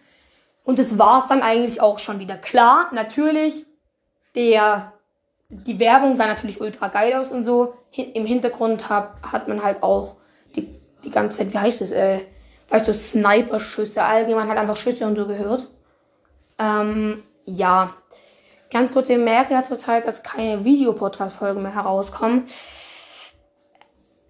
Und 0.64 0.78
das 0.80 0.98
war's 0.98 1.28
dann 1.28 1.42
eigentlich 1.42 1.80
auch 1.80 1.98
schon 1.98 2.18
wieder. 2.18 2.36
Klar, 2.36 2.88
natürlich, 2.92 3.64
der, 4.34 4.92
die 5.48 5.78
Werbung 5.78 6.16
sah 6.16 6.26
natürlich 6.26 6.60
ultra 6.60 6.88
geil 6.88 7.14
aus 7.14 7.30
und 7.30 7.44
so. 7.44 7.74
Im 7.92 8.26
Hintergrund 8.26 8.88
hat, 8.88 9.14
hat 9.22 9.46
man 9.46 9.62
halt 9.62 9.82
auch 9.82 10.16
die, 10.56 10.68
die 11.04 11.10
ganze 11.10 11.38
Zeit, 11.38 11.52
wie 11.52 11.58
heißt 11.58 11.80
es, 11.82 11.92
äh, 11.92 12.20
weißt 12.68 12.88
du, 12.88 12.92
Sniper-Schüsse, 12.92 14.02
allgemein 14.02 14.48
hat 14.48 14.58
einfach 14.58 14.76
Schüsse 14.76 15.06
und 15.06 15.14
so 15.16 15.26
gehört. 15.26 15.70
Ähm, 16.58 17.22
ja. 17.44 17.94
Ganz 18.72 18.92
kurz, 18.92 19.08
ihr 19.08 19.18
merkt 19.18 19.52
ja 19.52 19.62
zurzeit, 19.62 20.06
dass 20.06 20.24
keine 20.24 20.64
Videopodcast-Folgen 20.64 21.62
mehr 21.62 21.74
herauskommen. 21.74 22.46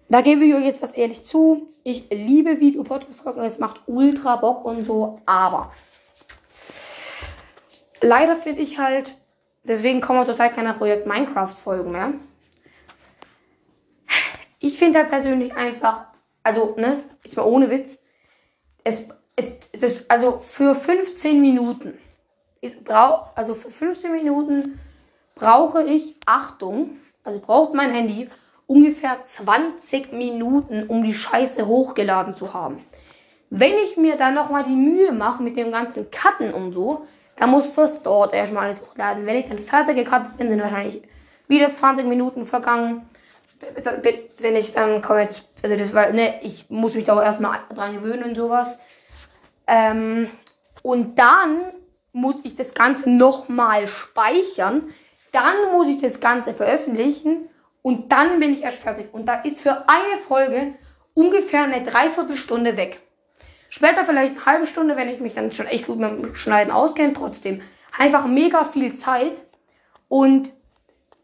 Da 0.09 0.21
gebe 0.21 0.45
ich 0.45 0.55
euch 0.55 0.63
jetzt 0.63 0.83
das 0.83 0.93
ehrlich 0.93 1.23
zu. 1.23 1.67
Ich 1.83 2.09
liebe 2.09 2.59
Videopodcast-Folgen, 2.59 3.41
es 3.41 3.59
macht 3.59 3.81
ultra 3.87 4.37
Bock 4.37 4.63
und 4.63 4.85
so, 4.85 5.19
aber 5.25 5.73
leider 8.01 8.35
finde 8.35 8.61
ich 8.61 8.77
halt, 8.77 9.17
deswegen 9.63 10.01
kommen 10.01 10.25
total 10.25 10.49
keine 10.49 10.73
Projekt 10.73 11.07
Minecraft-Folgen 11.07 11.91
mehr. 11.91 12.13
Ich 14.59 14.77
finde 14.77 14.99
halt 14.99 15.09
persönlich 15.09 15.55
einfach, 15.55 16.07
also, 16.43 16.75
ne, 16.77 17.03
jetzt 17.23 17.37
mal 17.37 17.43
ohne 17.43 17.69
Witz, 17.69 18.01
es, 18.83 19.03
es, 19.35 19.59
es 19.71 19.83
ist, 19.83 20.11
also 20.11 20.39
für 20.39 20.73
15 20.73 21.39
Minuten, 21.39 21.97
ich 22.61 22.83
brauch, 22.83 23.35
also 23.35 23.55
für 23.55 23.69
15 23.69 24.11
Minuten 24.11 24.79
brauche 25.35 25.83
ich, 25.83 26.15
Achtung, 26.25 26.97
also 27.23 27.39
braucht 27.39 27.73
mein 27.73 27.91
Handy 27.91 28.29
ungefähr 28.67 29.23
20 29.23 30.11
Minuten, 30.11 30.83
um 30.87 31.03
die 31.03 31.13
Scheiße 31.13 31.65
hochgeladen 31.65 32.33
zu 32.33 32.53
haben. 32.53 32.83
Wenn 33.49 33.73
ich 33.73 33.95
mir 33.95 34.17
dann 34.17 34.33
nochmal 34.33 34.63
die 34.63 34.75
Mühe 34.75 35.13
mache 35.13 35.41
mit 35.41 35.55
dem 35.55 35.71
ganzen 35.71 36.11
Cutten 36.11 36.53
und 36.53 36.73
so, 36.73 37.07
dann 37.37 37.49
muss 37.49 37.75
das 37.75 38.03
dort 38.03 38.33
erstmal 38.33 38.65
alles 38.65 38.81
hochladen. 38.81 39.25
Wenn 39.25 39.37
ich 39.37 39.47
dann 39.47 39.59
fertig 39.59 39.95
gecuttet 39.95 40.37
bin, 40.37 40.49
sind 40.49 40.59
wahrscheinlich 40.59 41.01
wieder 41.47 41.71
20 41.71 42.05
Minuten 42.05 42.45
vergangen. 42.45 43.07
Wenn 44.39 44.55
ich 44.55 44.73
dann 44.73 45.01
komme 45.01 45.21
jetzt, 45.21 45.43
also 45.63 45.77
das 45.77 45.93
war, 45.93 46.11
ne, 46.11 46.39
ich 46.43 46.69
muss 46.69 46.95
mich 46.95 47.05
da 47.05 47.15
auch 47.15 47.23
erstmal 47.23 47.59
dran 47.73 47.93
gewöhnen 47.93 48.23
und 48.23 48.35
sowas. 48.35 48.79
Ähm, 49.65 50.29
und 50.83 51.17
dann 51.17 51.71
muss 52.11 52.37
ich 52.43 52.55
das 52.55 52.73
Ganze 52.73 53.09
nochmal 53.09 53.87
speichern. 53.87 54.83
Dann 55.31 55.55
muss 55.71 55.87
ich 55.87 56.01
das 56.01 56.19
Ganze 56.19 56.53
veröffentlichen 56.53 57.49
und 57.87 58.11
dann 58.11 58.41
bin 58.41 58.51
ich 58.51 58.63
erst 58.63 58.83
fertig. 58.83 59.13
Und 59.13 59.27
da 59.27 59.35
ist 59.35 59.61
für 59.61 59.87
eine 59.87 60.17
Folge 60.17 60.75
ungefähr 61.13 61.63
eine 61.63 61.81
Dreiviertelstunde 61.83 62.75
weg. 62.75 62.99
Später 63.69 64.03
vielleicht 64.03 64.33
eine 64.33 64.45
halbe 64.45 64.67
Stunde, 64.67 64.97
wenn 64.97 65.07
ich 65.07 65.21
mich 65.21 65.35
dann 65.35 65.53
schon 65.53 65.67
echt 65.67 65.87
gut 65.87 65.97
mit 65.97 66.09
dem 66.09 66.35
Schneiden 66.35 66.73
auskenne. 66.73 67.13
Trotzdem 67.13 67.61
einfach 67.97 68.27
mega 68.27 68.65
viel 68.65 68.93
Zeit. 68.95 69.45
Und 70.09 70.51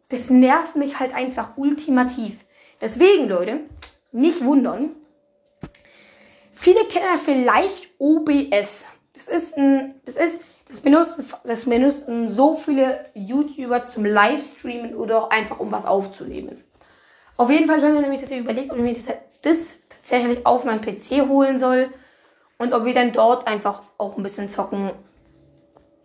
das 0.07 0.29
nervt 0.29 0.77
mich 0.77 1.01
halt 1.01 1.13
einfach 1.13 1.57
ultimativ. 1.57 2.45
Deswegen, 2.79 3.27
Leute, 3.27 3.59
nicht 4.13 4.41
wundern. 4.45 4.95
Viele 6.53 6.85
kennen 6.85 7.07
ja 7.13 7.19
vielleicht 7.21 7.89
OBS. 7.99 8.85
Das 9.13 9.27
ist 9.27 9.57
ein, 9.57 9.95
das 10.05 10.15
ist, 10.15 10.39
das 10.73 10.81
benutzen, 10.81 11.23
das 11.43 11.65
benutzen 11.65 12.27
so 12.27 12.55
viele 12.55 13.05
YouTuber 13.13 13.85
zum 13.85 14.05
Livestreamen 14.05 14.95
oder 14.95 15.23
auch 15.23 15.29
einfach 15.29 15.59
um 15.59 15.71
was 15.71 15.85
aufzunehmen. 15.85 16.63
Auf 17.37 17.51
jeden 17.51 17.67
Fall 17.67 17.79
haben 17.79 17.93
wir 17.93 18.01
nämlich 18.01 18.21
jetzt 18.21 18.33
überlegt, 18.33 18.71
ob 18.71 18.77
ich 18.77 18.83
mir 18.83 18.93
das, 18.93 19.05
das 19.43 19.77
tatsächlich 19.87 20.47
auf 20.47 20.65
meinen 20.65 20.81
PC 20.81 21.27
holen 21.29 21.59
soll 21.59 21.89
und 22.57 22.73
ob 22.73 22.85
wir 22.85 22.95
dann 22.95 23.11
dort 23.11 23.47
einfach 23.47 23.83
auch 23.99 24.17
ein 24.17 24.23
bisschen 24.23 24.49
zocken 24.49 24.89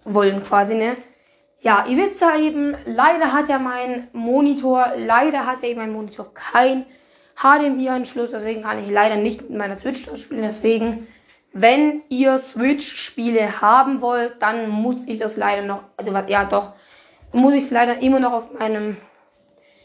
wollen 0.05 0.43
quasi, 0.43 0.75
ne? 0.75 0.97
Ja, 1.61 1.87
ihr 1.89 1.97
wisst 1.97 2.21
ja 2.21 2.37
eben, 2.37 2.77
leider 2.85 3.33
hat 3.33 3.49
ja 3.49 3.59
mein 3.59 4.09
Monitor, 4.13 4.93
leider 4.99 5.47
hat 5.47 5.63
ja 5.63 5.71
eben 5.71 5.81
mein 5.81 5.93
Monitor 5.93 6.33
kein 6.35 6.85
HDMI-Anschluss, 7.37 8.31
deswegen 8.31 8.63
kann 8.63 8.81
ich 8.81 8.91
leider 8.91 9.17
nicht 9.17 9.49
mit 9.49 9.59
meiner 9.59 9.77
Switch 9.77 10.09
spielen, 10.15 10.43
deswegen 10.43 11.07
wenn 11.53 12.03
ihr 12.09 12.39
Switch-Spiele 12.39 13.61
haben 13.61 14.01
wollt, 14.01 14.41
dann 14.41 14.69
muss 14.69 15.05
ich 15.07 15.19
das 15.19 15.37
leider 15.37 15.63
noch, 15.63 15.83
also 15.97 16.13
ja 16.13 16.45
doch, 16.45 16.73
muss 17.33 17.55
ich 17.55 17.65
es 17.65 17.71
leider 17.71 18.01
immer 18.01 18.21
noch 18.21 18.33
auf 18.33 18.59
meinem 18.59 18.97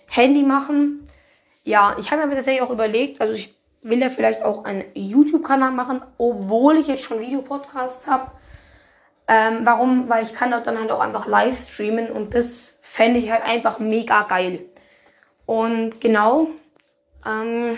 Handy 0.09 0.43
machen. 0.43 1.07
Ja, 1.63 1.95
ich 1.99 2.11
habe 2.11 2.25
mir 2.27 2.35
tatsächlich 2.35 2.61
auch 2.61 2.69
überlegt, 2.69 3.21
also 3.21 3.33
ich 3.33 3.55
will 3.81 3.99
ja 3.99 4.09
vielleicht 4.09 4.43
auch 4.43 4.65
einen 4.65 4.85
YouTube-Kanal 4.93 5.71
machen, 5.71 6.01
obwohl 6.17 6.77
ich 6.77 6.87
jetzt 6.87 7.03
schon 7.03 7.19
Videopodcasts 7.19 8.07
habe. 8.07 8.31
Ähm, 9.27 9.61
warum? 9.63 10.09
Weil 10.09 10.23
ich 10.23 10.33
kann 10.33 10.51
dort 10.51 10.67
dann 10.67 10.79
halt 10.79 10.91
auch 10.91 10.99
einfach 10.99 11.27
live 11.27 11.57
streamen 11.57 12.11
und 12.11 12.33
das 12.33 12.79
fände 12.81 13.19
ich 13.19 13.31
halt 13.31 13.43
einfach 13.43 13.79
mega 13.79 14.23
geil. 14.23 14.65
Und 15.45 15.99
genau, 16.01 16.47
ähm, 17.25 17.77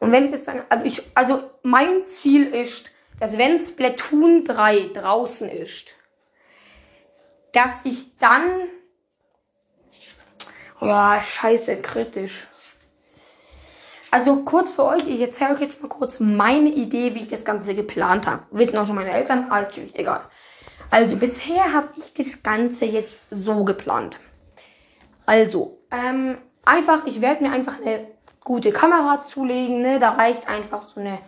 und 0.00 0.12
wenn 0.12 0.24
ich 0.24 0.30
das 0.30 0.44
dann, 0.44 0.62
also 0.68 0.84
ich, 0.84 1.02
also 1.14 1.50
mein 1.62 2.06
Ziel 2.06 2.46
ist, 2.54 2.92
dass 3.18 3.36
wenn 3.36 3.58
Splatoon 3.58 4.44
3 4.44 4.90
draußen 4.94 5.48
ist, 5.48 5.94
dass 7.52 7.84
ich 7.84 8.16
dann, 8.18 8.68
oh, 10.80 11.20
scheiße, 11.20 11.80
kritisch. 11.82 12.46
Also 14.10 14.44
kurz 14.44 14.70
für 14.70 14.84
euch, 14.84 15.06
ich 15.06 15.20
erzähle 15.20 15.54
euch 15.54 15.60
jetzt 15.60 15.82
mal 15.82 15.88
kurz 15.88 16.20
meine 16.20 16.70
Idee, 16.70 17.14
wie 17.14 17.22
ich 17.22 17.28
das 17.28 17.44
Ganze 17.44 17.74
geplant 17.74 18.26
habe. 18.26 18.44
Wissen 18.50 18.78
auch 18.78 18.86
schon 18.86 18.96
meine 18.96 19.12
Eltern, 19.12 19.50
also 19.50 19.82
egal. 19.94 20.22
Also 20.90 21.16
bisher 21.16 21.74
habe 21.74 21.88
ich 21.96 22.14
das 22.14 22.42
Ganze 22.42 22.86
jetzt 22.86 23.26
so 23.30 23.64
geplant. 23.64 24.18
Also, 25.26 25.78
ähm, 25.90 26.38
einfach, 26.64 27.04
ich 27.04 27.20
werde 27.20 27.42
mir 27.42 27.52
einfach 27.52 27.80
eine 27.80 28.06
gute 28.48 28.72
Kamera 28.72 29.22
zulegen, 29.22 29.82
ne? 29.82 29.98
Da 29.98 30.12
reicht 30.12 30.48
einfach 30.48 30.82
so 30.82 31.00
eine, 31.00 31.18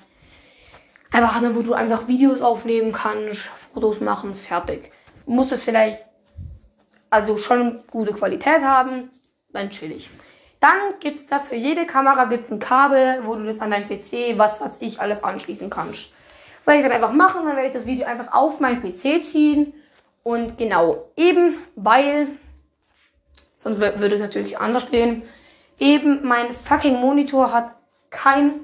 einfach 1.12 1.36
eine, 1.36 1.54
wo 1.54 1.60
du 1.60 1.74
einfach 1.74 2.08
Videos 2.08 2.40
aufnehmen 2.40 2.92
kannst, 2.92 3.42
Fotos 3.74 4.00
machen, 4.00 4.34
fertig. 4.34 4.90
Du 5.26 5.32
musst 5.32 5.52
es 5.52 5.62
vielleicht, 5.62 5.98
also 7.10 7.36
schon 7.36 7.78
gute 7.90 8.14
Qualität 8.14 8.62
haben, 8.62 9.10
dann 9.52 9.68
chillig. 9.68 10.08
Dann 10.60 10.78
gibt's 10.98 11.26
da 11.26 11.40
für 11.40 11.56
jede 11.56 11.84
Kamera 11.84 12.24
gibt's 12.24 12.50
ein 12.50 12.58
Kabel, 12.58 13.20
wo 13.26 13.34
du 13.34 13.44
das 13.44 13.60
an 13.60 13.70
dein 13.70 13.86
PC, 13.86 14.38
was 14.38 14.62
was 14.62 14.80
ich 14.80 14.98
alles 14.98 15.22
anschließen 15.22 15.68
kannst. 15.68 16.14
Weil 16.64 16.78
ich 16.78 16.82
dann 16.82 16.92
einfach 16.92 17.12
machen, 17.12 17.44
dann 17.44 17.54
werde 17.54 17.68
ich 17.68 17.74
das 17.74 17.84
Video 17.84 18.06
einfach 18.06 18.32
auf 18.32 18.60
meinen 18.60 18.80
PC 18.80 19.22
ziehen 19.22 19.74
und 20.22 20.56
genau 20.56 21.10
eben, 21.16 21.56
weil 21.76 22.28
sonst 23.56 23.78
würde 23.78 24.14
es 24.14 24.22
natürlich 24.22 24.58
anders 24.58 24.84
stehen 24.84 25.22
Eben 25.80 26.20
mein 26.22 26.52
fucking 26.52 27.00
Monitor 27.00 27.52
hat 27.52 27.74
kein 28.10 28.60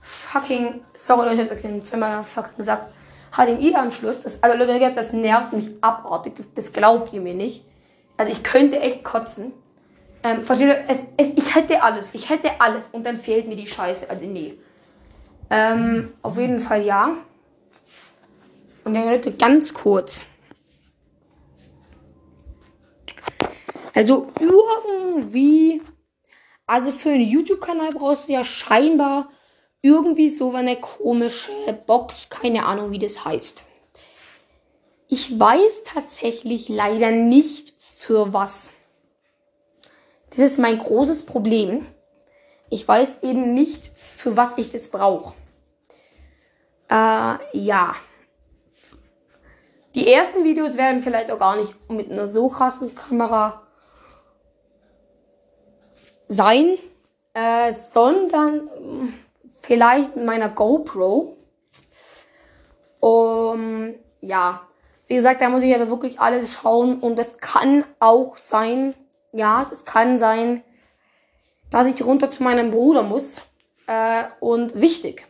fucking, 0.00 0.80
sorry 0.94 1.34
Leute, 1.34 1.54
ich 1.54 1.64
habe 1.64 1.82
zweimal 1.82 2.24
fucking 2.24 2.56
gesagt, 2.56 2.92
HDMI-Anschluss. 3.32 4.22
Also 4.40 4.56
Leute, 4.56 4.92
das 4.94 5.12
nervt 5.12 5.52
mich 5.52 5.70
abartig. 5.80 6.36
Das, 6.36 6.54
das 6.54 6.72
glaubt 6.72 7.12
ihr 7.12 7.20
mir 7.20 7.34
nicht. 7.34 7.64
Also 8.16 8.32
ich 8.32 8.42
könnte 8.42 8.80
echt 8.80 9.04
kotzen. 9.04 9.52
Ähm, 10.22 10.44
versteht 10.44 10.68
ihr? 10.68 10.84
Es, 10.88 11.04
es, 11.16 11.30
ich 11.36 11.54
hätte 11.54 11.82
alles. 11.82 12.10
Ich 12.12 12.28
hätte 12.28 12.60
alles. 12.60 12.88
Und 12.92 13.06
dann 13.06 13.16
fehlt 13.16 13.48
mir 13.48 13.56
die 13.56 13.66
Scheiße. 13.66 14.08
Also 14.10 14.26
nee. 14.26 14.58
Ähm, 15.48 16.12
auf 16.22 16.36
jeden 16.36 16.60
Fall 16.60 16.82
ja. 16.82 17.16
Und 18.84 18.94
dann 18.94 19.06
Leute, 19.06 19.32
ganz 19.32 19.72
kurz. 19.72 20.22
Also 23.94 24.28
irgendwie 24.38 25.82
also 26.70 26.92
für 26.92 27.10
einen 27.10 27.24
YouTube-Kanal 27.24 27.90
brauchst 27.94 28.28
du 28.28 28.32
ja 28.32 28.44
scheinbar 28.44 29.28
irgendwie 29.82 30.28
so 30.28 30.54
eine 30.54 30.76
komische 30.76 31.50
Box, 31.86 32.28
keine 32.30 32.64
Ahnung, 32.64 32.92
wie 32.92 33.00
das 33.00 33.24
heißt. 33.24 33.64
Ich 35.08 35.40
weiß 35.40 35.82
tatsächlich 35.84 36.68
leider 36.68 37.10
nicht 37.10 37.74
für 37.80 38.32
was. 38.32 38.72
Das 40.30 40.38
ist 40.38 40.60
mein 40.60 40.78
großes 40.78 41.26
Problem. 41.26 41.84
Ich 42.68 42.86
weiß 42.86 43.24
eben 43.24 43.52
nicht, 43.52 43.90
für 43.96 44.36
was 44.36 44.56
ich 44.56 44.70
das 44.70 44.90
brauche. 44.90 45.34
Äh, 46.88 47.38
ja. 47.52 47.96
Die 49.96 50.06
ersten 50.06 50.44
Videos 50.44 50.76
werden 50.76 51.02
vielleicht 51.02 51.32
auch 51.32 51.38
gar 51.40 51.56
nicht 51.56 51.74
mit 51.90 52.12
einer 52.12 52.28
so 52.28 52.48
krassen 52.48 52.94
Kamera 52.94 53.66
sein, 56.30 56.78
äh, 57.34 57.74
sondern 57.74 58.70
vielleicht 59.60 60.16
mit 60.16 60.24
meiner 60.24 60.48
GoPro. 60.48 61.36
Um, 63.00 63.94
ja, 64.20 64.62
wie 65.06 65.16
gesagt, 65.16 65.40
da 65.40 65.48
muss 65.48 65.62
ich 65.62 65.74
aber 65.74 65.90
wirklich 65.90 66.20
alles 66.20 66.52
schauen 66.52 67.00
und 67.00 67.18
es 67.18 67.38
kann 67.38 67.84
auch 67.98 68.36
sein, 68.36 68.94
ja, 69.32 69.66
das 69.68 69.84
kann 69.84 70.18
sein, 70.18 70.62
dass 71.70 71.88
ich 71.88 72.04
runter 72.04 72.30
zu 72.30 72.42
meinem 72.42 72.70
Bruder 72.70 73.02
muss. 73.02 73.40
Äh, 73.86 74.24
und 74.38 74.80
wichtig, 74.80 75.26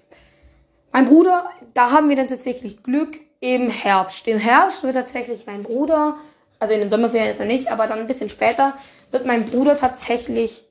mein 0.92 1.06
Bruder, 1.06 1.48
da 1.72 1.92
haben 1.92 2.08
wir 2.08 2.16
dann 2.16 2.26
tatsächlich 2.26 2.82
Glück 2.82 3.18
im 3.38 3.70
Herbst. 3.70 4.26
Im 4.26 4.38
Herbst 4.38 4.82
wird 4.82 4.96
tatsächlich 4.96 5.46
mein 5.46 5.62
Bruder, 5.62 6.16
also 6.58 6.74
in 6.74 6.80
den 6.80 6.90
Sommerferien 6.90 7.28
jetzt 7.28 7.38
noch 7.38 7.46
nicht, 7.46 7.70
aber 7.70 7.86
dann 7.86 8.00
ein 8.00 8.06
bisschen 8.06 8.28
später, 8.28 8.74
wird 9.12 9.24
mein 9.24 9.46
Bruder 9.46 9.78
tatsächlich 9.78 10.69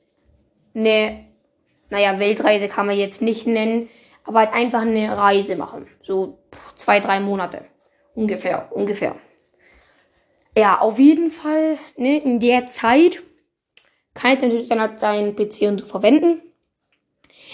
eine, 0.73 1.25
naja, 1.89 2.19
Weltreise 2.19 2.67
kann 2.67 2.87
man 2.87 2.97
jetzt 2.97 3.21
nicht 3.21 3.47
nennen, 3.47 3.89
aber 4.23 4.39
halt 4.39 4.53
einfach 4.53 4.81
eine 4.81 5.17
Reise 5.17 5.55
machen. 5.55 5.87
So 6.01 6.39
zwei, 6.75 6.99
drei 6.99 7.19
Monate. 7.19 7.65
Ungefähr, 8.15 8.69
ungefähr. 8.71 9.15
Ja, 10.57 10.79
auf 10.79 10.99
jeden 10.99 11.31
Fall, 11.31 11.77
ne, 11.95 12.17
in 12.17 12.39
der 12.39 12.65
Zeit 12.65 13.23
kann 14.13 14.33
ich 14.33 14.41
natürlich 14.41 14.67
dann 14.67 14.81
halt 14.81 14.99
seinen 14.99 15.35
PC 15.35 15.61
und 15.63 15.79
so 15.79 15.85
verwenden. 15.85 16.41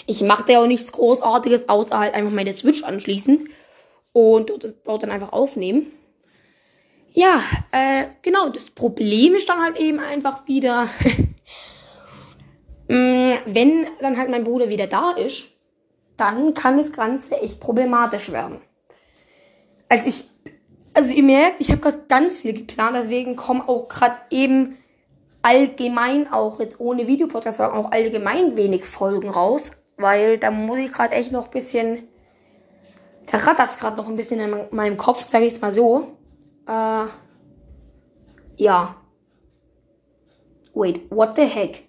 Ich 0.06 0.22
mache 0.22 0.44
da 0.46 0.60
auch 0.60 0.66
nichts 0.66 0.92
Großartiges, 0.92 1.68
außer 1.68 1.98
halt 1.98 2.14
einfach 2.14 2.32
meine 2.32 2.52
Switch 2.52 2.82
anschließen 2.82 3.48
und 4.12 4.52
dort 4.84 5.02
dann 5.02 5.10
einfach 5.10 5.32
aufnehmen. 5.32 5.92
Ja, 7.12 7.40
äh, 7.72 8.06
genau, 8.22 8.50
das 8.50 8.70
Problem 8.70 9.34
ist 9.34 9.48
dann 9.48 9.62
halt 9.62 9.78
eben 9.78 10.00
einfach 10.00 10.46
wieder, 10.48 10.88
wenn 12.88 13.86
dann 14.00 14.16
halt 14.18 14.30
mein 14.30 14.44
Bruder 14.44 14.68
wieder 14.68 14.86
da 14.86 15.12
ist, 15.12 15.48
dann 16.16 16.54
kann 16.54 16.78
das 16.78 16.92
Ganze 16.92 17.40
echt 17.40 17.60
problematisch 17.60 18.30
werden. 18.30 18.58
Also 19.88 20.08
ich, 20.08 20.30
also 20.94 21.12
ihr 21.12 21.22
merkt, 21.22 21.60
ich 21.60 21.70
habe 21.70 21.80
gerade 21.80 22.04
ganz 22.08 22.38
viel 22.38 22.52
geplant, 22.52 22.96
deswegen 22.96 23.36
kommen 23.36 23.60
auch 23.62 23.88
gerade 23.88 24.16
eben 24.30 24.78
allgemein 25.42 26.32
auch 26.32 26.58
jetzt 26.58 26.80
ohne 26.80 27.06
Videopodcast 27.06 27.60
auch 27.60 27.92
allgemein 27.92 28.56
wenig 28.56 28.84
Folgen 28.84 29.28
raus, 29.28 29.70
weil 29.96 30.38
da 30.38 30.50
muss 30.50 30.78
ich 30.78 30.92
gerade 30.92 31.14
echt 31.14 31.30
noch 31.30 31.46
ein 31.46 31.50
bisschen, 31.50 32.08
da 33.30 33.38
rattert 33.38 33.78
gerade 33.78 33.96
noch 33.96 34.08
ein 34.08 34.16
bisschen 34.16 34.40
in 34.40 34.66
meinem 34.70 34.96
Kopf, 34.96 35.22
sage 35.22 35.44
ich 35.44 35.54
es 35.54 35.60
mal 35.60 35.72
so. 35.72 36.16
Äh, 36.68 37.04
ja. 38.56 38.96
Wait, 40.74 41.02
what 41.10 41.36
the 41.36 41.46
heck? 41.46 41.86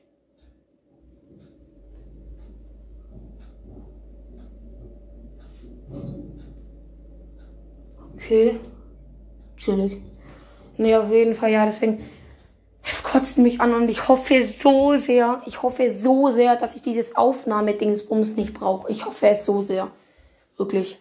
Okay. 8.28 8.60
Chillig. 9.56 10.02
Nee, 10.76 10.98
auf 10.98 11.10
jeden 11.10 11.34
Fall, 11.34 11.50
ja, 11.50 11.66
deswegen. 11.66 12.06
Es 12.84 13.02
kotzt 13.02 13.38
mich 13.38 13.62
an 13.62 13.74
und 13.74 13.88
ich 13.88 14.10
hoffe 14.10 14.46
so 14.46 14.98
sehr, 14.98 15.42
ich 15.46 15.62
hoffe 15.62 15.96
so 15.96 16.30
sehr, 16.30 16.58
dass 16.58 16.76
ich 16.76 16.82
dieses 16.82 17.16
Aufnahmedingsbums 17.16 18.32
nicht 18.32 18.54
brauche. 18.54 18.92
Ich 18.92 19.06
hoffe 19.06 19.28
es 19.28 19.46
so 19.46 19.62
sehr. 19.62 19.90
Wirklich. 20.58 21.00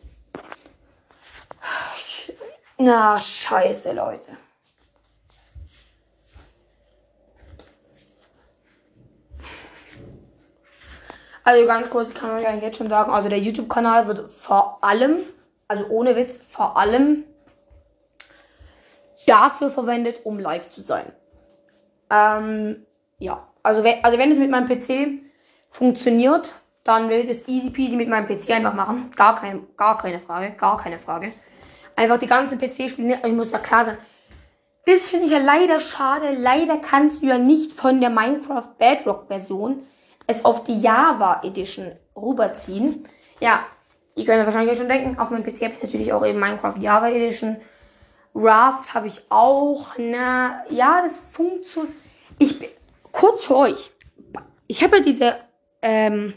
Na, 2.79 3.19
scheiße, 3.19 3.93
Leute. 3.93 4.37
Also 11.43 11.67
ganz 11.67 11.91
kurz, 11.91 12.15
kann 12.15 12.39
ich 12.39 12.47
eigentlich 12.47 12.63
jetzt 12.63 12.79
schon 12.79 12.89
sagen, 12.89 13.11
also 13.11 13.29
der 13.29 13.39
YouTube-Kanal 13.41 14.07
wird 14.07 14.31
vor 14.31 14.79
allem 14.83 15.25
also 15.69 15.87
ohne 15.89 16.17
Witz, 16.17 16.41
vor 16.49 16.77
allem 16.77 17.25
dafür 19.27 19.71
verwendet, 19.71 20.21
um 20.25 20.39
live 20.39 20.69
zu 20.69 20.81
sein. 20.83 21.13
Ähm, 22.11 22.87
ja, 23.19 23.49
also, 23.63 23.83
also 24.03 24.19
wenn 24.19 24.31
es 24.31 24.39
mit 24.39 24.51
meinem 24.51 24.69
PC 24.69 25.23
funktioniert, 25.71 26.55
dann 26.85 27.09
will 27.11 27.19
ich 27.19 27.29
es 27.29 27.49
easy 27.49 27.71
peasy 27.71 27.97
mit 27.97 28.09
meinem 28.09 28.27
PC 28.27 28.51
einfach 28.51 28.75
machen. 28.75 29.11
Gar, 29.17 29.35
kein, 29.35 29.67
gar 29.77 29.99
keine 29.99 30.21
Frage, 30.21 30.53
gar 30.53 30.77
keine 30.77 30.99
Frage. 30.99 31.33
Einfach 31.97 32.19
die 32.19 32.29
ganzen 32.29 32.59
PC-Spiele, 32.59 33.19
ich 33.25 33.33
muss 33.33 33.51
ja 33.51 33.59
klar 33.59 33.87
sein. 33.87 33.99
Das 34.85 35.07
finde 35.07 35.27
ich 35.27 35.33
ja 35.33 35.39
leider 35.39 35.81
schade. 35.81 36.37
Leider 36.37 36.77
kannst 36.77 37.23
du 37.23 37.27
ja 37.27 37.39
nicht 37.39 37.73
von 37.73 38.01
der 38.01 38.11
Minecraft 38.11 38.69
Bedrock 38.79 39.27
Version 39.27 39.85
es 40.29 40.45
auf 40.45 40.65
die 40.65 40.81
Java 40.81 41.41
Edition 41.43 41.93
rüberziehen. 42.17 43.09
Ja, 43.41 43.65
Ihr 44.17 44.25
könnt 44.25 44.45
wahrscheinlich 44.47 44.79
schon 44.79 44.89
denken, 44.89 45.19
auf 45.19 45.29
meinem 45.29 45.45
PC 45.45 45.63
habe 45.63 45.75
ich 45.75 45.83
natürlich 45.83 46.13
auch 46.13 46.25
eben 46.25 46.41
Minecraft 46.41 46.77
Java 46.81 47.11
Edition. 47.11 47.59
Raft 48.35 48.95
habe 48.95 49.09
ich 49.09 49.21
auch. 49.29 49.95
Na, 49.99 50.65
ja, 50.71 51.03
das 51.07 51.21
funktioniert. 51.33 51.93
Ich 52.39 52.59
bin 52.59 52.71
kurz 53.13 53.45
für 53.45 53.57
euch. 53.57 53.91
Ich 54.67 54.83
habe 54.83 54.99
ja 54.99 55.03
diese 55.03 55.37
ähm, 55.83 56.33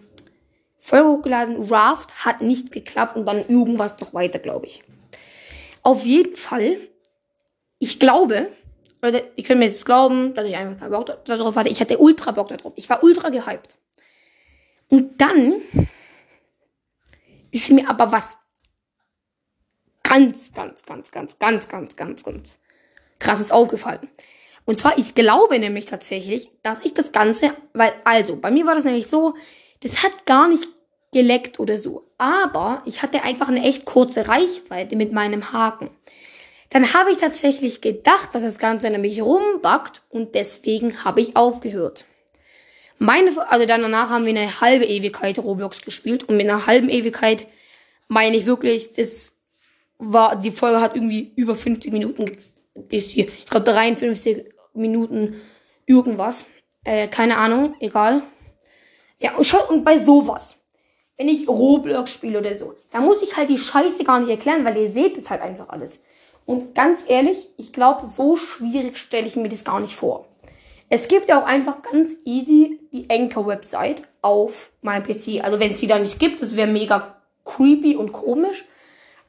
Folge 0.78 1.08
hochgeladen. 1.08 1.72
Raft 1.72 2.26
hat 2.26 2.42
nicht 2.42 2.74
geklappt 2.74 3.15
und 3.15 3.26
dann 3.26 3.48
irgendwas 3.48 3.98
noch 4.02 4.13
weiter, 4.13 4.39
glaube 4.39 4.65
ich. 4.65 4.84
Auf 5.82 6.06
jeden 6.06 6.36
Fall, 6.36 6.78
ich 7.80 7.98
glaube, 7.98 8.50
oder 9.02 9.22
ihr 9.38 9.44
könnt 9.46 9.60
mir 9.60 9.68
jetzt 9.68 9.86
glauben, 9.86 10.34
dass 10.34 10.46
ich 10.46 10.58
einfach 10.58 10.82
keinen 10.82 10.92
Bock 10.92 11.26
darauf 11.26 11.56
hatte. 11.56 11.70
Ich 11.70 11.80
hatte 11.80 11.98
ultra 11.98 12.32
Bock 12.32 12.50
darauf. 12.50 12.74
Ich 12.76 12.89
war 12.89 13.02
ultra 13.04 13.30
gehypt. 13.30 13.78
Und 14.89 15.22
dann 15.22 15.62
ist 17.52 17.70
mir 17.70 17.90
aber 17.90 18.12
was 18.12 18.40
ganz, 20.04 20.54
ganz, 20.54 20.84
ganz, 20.86 21.12
ganz, 21.12 21.38
ganz, 21.40 21.68
ganz, 21.68 21.96
ganz, 21.96 22.24
ganz 22.24 22.60
krasses 23.20 23.52
aufgefallen. 23.52 24.10
Und 24.66 24.80
zwar, 24.80 24.98
ich 24.98 25.16
glaube 25.16 25.60
nämlich 25.60 25.86
tatsächlich, 25.86 26.52
dass 26.64 26.84
ich 26.84 26.94
das 26.94 27.12
Ganze, 27.12 27.56
weil, 27.74 27.92
also, 28.04 28.36
bei 28.36 28.52
mir 28.52 28.66
war 28.66 28.76
das 28.76 28.86
nämlich 28.86 29.08
so, 29.08 29.36
das 29.82 30.04
hat 30.04 30.26
gar 30.26 30.48
nicht 30.48 30.68
geleckt 31.12 31.60
oder 31.60 31.78
so. 31.78 32.08
Aber 32.18 32.84
ich 32.86 33.02
hatte 33.02 33.24
einfach 33.24 33.48
eine 33.48 33.64
echt 33.64 33.86
kurze 33.86 34.28
Reichweite 34.28 34.96
mit 34.96 35.12
meinem 35.12 35.54
Haken. 35.54 35.90
Dann 36.70 36.94
habe 36.94 37.12
ich 37.12 37.18
tatsächlich 37.18 37.82
gedacht, 37.82 38.30
dass 38.34 38.44
das 38.44 38.60
Ganze 38.60 38.90
nämlich 38.90 39.22
rumbackt 39.22 40.04
und 40.10 40.36
deswegen 40.36 41.04
habe 41.04 41.22
ich 41.22 41.36
aufgehört. 41.36 42.06
Meine, 43.00 43.32
also 43.50 43.66
dann 43.66 43.82
danach 43.82 44.10
haben 44.10 44.26
wir 44.26 44.36
eine 44.38 44.62
halbe 44.62 44.86
Ewigkeit 44.86 45.40
Roblox 45.40 45.82
gespielt 45.82 46.26
und 46.26 46.36
mit 46.36 46.50
einer 46.50 46.68
halben 46.68 46.90
Ewigkeit 46.90 47.48
meine 48.10 48.36
ich 48.36 48.46
wirklich, 48.46 48.90
es 48.98 49.32
war, 49.98 50.36
die 50.36 50.52
Folge 50.52 50.82
hat 50.82 50.96
irgendwie 50.96 51.32
über 51.36 51.56
50 51.56 51.94
Minuten, 51.94 52.38
ist 52.90 53.10
hier, 53.10 53.28
ich 53.28 53.46
glaube 53.46 53.72
53 53.72 54.46
Minuten 54.74 55.40
irgendwas. 55.86 56.48
Äh, 56.84 57.08
keine 57.08 57.38
Ahnung, 57.38 57.76
egal. 57.80 58.22
Ja, 59.20 59.36
und 59.36 59.46
schau, 59.46 59.68
und 59.70 59.84
bei 59.84 60.00
sowas, 60.00 60.56
wenn 61.18 61.30
ich 61.30 61.48
Roblox 61.48 62.14
spiele 62.14 62.40
oder 62.40 62.56
so, 62.56 62.76
da 62.92 63.00
muss 63.02 63.22
ich 63.22 63.36
halt 63.36 63.50
die 63.50 63.58
Scheiße 63.58 64.04
gar 64.04 64.20
nicht 64.20 64.30
erklären, 64.30 64.66
weil 64.66 64.78
ihr 64.78 64.92
seht 64.92 65.18
jetzt 65.18 65.30
halt 65.30 65.42
einfach 65.42 65.70
alles. 65.70 66.04
Und 66.46 66.74
ganz 66.76 67.06
ehrlich, 67.08 67.50
ich 67.58 67.72
glaube, 67.74 68.08
so 68.08 68.36
schwierig 68.36 68.98
stelle 68.98 69.28
ich 69.28 69.36
mir 69.36 69.50
das 69.50 69.64
gar 69.64 69.80
nicht 69.80 69.96
vor. 69.96 70.29
Es 70.89 71.08
gibt 71.08 71.30
ja 71.30 71.39
auch 71.39 71.45
einfach 71.45 71.82
ganz 71.84 72.15
easy 72.25 72.80
die 72.91 73.10
Anchor-Website 73.10 74.04
auf 74.21 74.73
meinem 74.82 75.04
PC. 75.04 75.43
Also 75.43 75.60
wenn 75.60 75.69
es 75.69 75.78
die 75.78 75.88
da 75.88 75.99
nicht 75.99 76.19
gibt, 76.19 76.41
das 76.41 76.56
wäre 76.56 76.67
mega 76.67 77.21
creepy 77.45 77.95
und 77.95 78.12
komisch. 78.12 78.65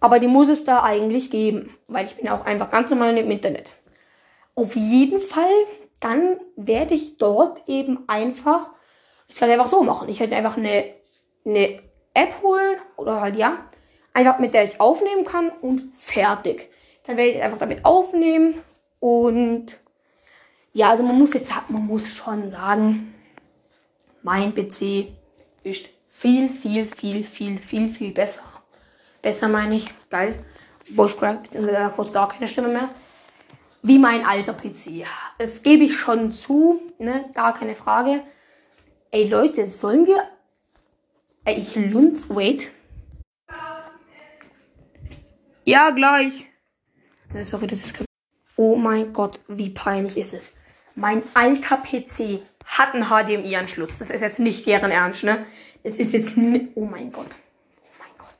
Aber 0.00 0.18
die 0.18 0.26
muss 0.26 0.48
es 0.48 0.64
da 0.64 0.82
eigentlich 0.82 1.30
geben. 1.30 1.76
Weil 1.86 2.06
ich 2.06 2.16
bin 2.16 2.28
auch 2.30 2.46
einfach 2.46 2.70
ganz 2.70 2.90
normal 2.90 3.16
im 3.18 3.30
Internet. 3.30 3.72
Auf 4.54 4.74
jeden 4.74 5.20
Fall, 5.20 5.52
dann 6.00 6.40
werde 6.56 6.94
ich 6.94 7.18
dort 7.18 7.68
eben 7.68 8.04
einfach, 8.06 8.70
ich 9.28 9.36
kann 9.36 9.50
einfach 9.50 9.66
so 9.66 9.82
machen. 9.82 10.08
Ich 10.08 10.20
werde 10.20 10.36
einfach 10.36 10.56
eine, 10.56 10.84
eine 11.44 11.82
App 12.14 12.42
holen 12.42 12.78
oder 12.96 13.20
halt 13.20 13.36
ja, 13.36 13.58
einfach 14.14 14.38
mit 14.38 14.54
der 14.54 14.64
ich 14.64 14.80
aufnehmen 14.80 15.24
kann 15.24 15.50
und 15.60 15.94
fertig. 15.94 16.70
Dann 17.06 17.18
werde 17.18 17.32
ich 17.32 17.42
einfach 17.42 17.58
damit 17.58 17.84
aufnehmen 17.84 18.54
und 18.98 19.79
ja, 20.72 20.90
also 20.90 21.02
man 21.02 21.18
muss 21.18 21.34
jetzt, 21.34 21.52
man 21.68 21.86
muss 21.86 22.14
schon 22.14 22.50
sagen, 22.50 23.14
mein 24.22 24.54
PC 24.54 25.08
ist 25.62 25.88
viel, 26.08 26.48
viel, 26.48 26.86
viel, 26.86 27.24
viel, 27.24 27.58
viel, 27.58 27.88
viel 27.88 28.12
besser. 28.12 28.42
Besser 29.22 29.48
meine 29.48 29.76
ich, 29.76 29.86
geil. 30.10 30.44
Beziehungsweise 31.42 31.92
kurz 31.94 32.12
gar 32.12 32.28
keine 32.28 32.46
Stimme 32.46 32.68
mehr. 32.68 32.90
wie 33.82 33.98
mein 33.98 34.26
alter 34.26 34.54
PC. 34.54 35.04
Das 35.38 35.62
gebe 35.62 35.84
ich 35.84 35.96
schon 35.96 36.32
zu, 36.32 36.80
ne? 36.98 37.24
Gar 37.34 37.54
keine 37.54 37.74
Frage. 37.74 38.22
Ey 39.10 39.28
Leute, 39.28 39.66
sollen 39.66 40.06
wir. 40.06 40.22
Ey, 41.44 41.56
ich 41.58 41.74
lunz. 41.74 42.28
Wait. 42.30 42.70
Ja, 45.64 45.90
gleich. 45.90 46.46
Sorry, 47.44 47.66
das 47.66 47.84
ist. 47.84 48.04
Oh 48.56 48.76
mein 48.76 49.12
Gott, 49.12 49.40
wie 49.48 49.70
peinlich 49.70 50.16
ist 50.16 50.34
es. 50.34 50.52
Mein 50.94 51.22
alter 51.34 51.76
PC 51.76 52.42
hat 52.64 52.94
einen 52.94 53.04
HDMI-Anschluss. 53.04 53.98
Das 53.98 54.10
ist 54.10 54.20
jetzt 54.20 54.38
nicht 54.38 54.66
deren 54.66 54.90
Ernst, 54.90 55.24
ne? 55.24 55.44
Es 55.82 55.98
ist 55.98 56.12
jetzt. 56.12 56.32
Oh 56.74 56.84
mein 56.84 57.10
Gott. 57.10 57.36
Oh 57.82 57.88
mein 57.98 58.10
Gott. 58.18 58.36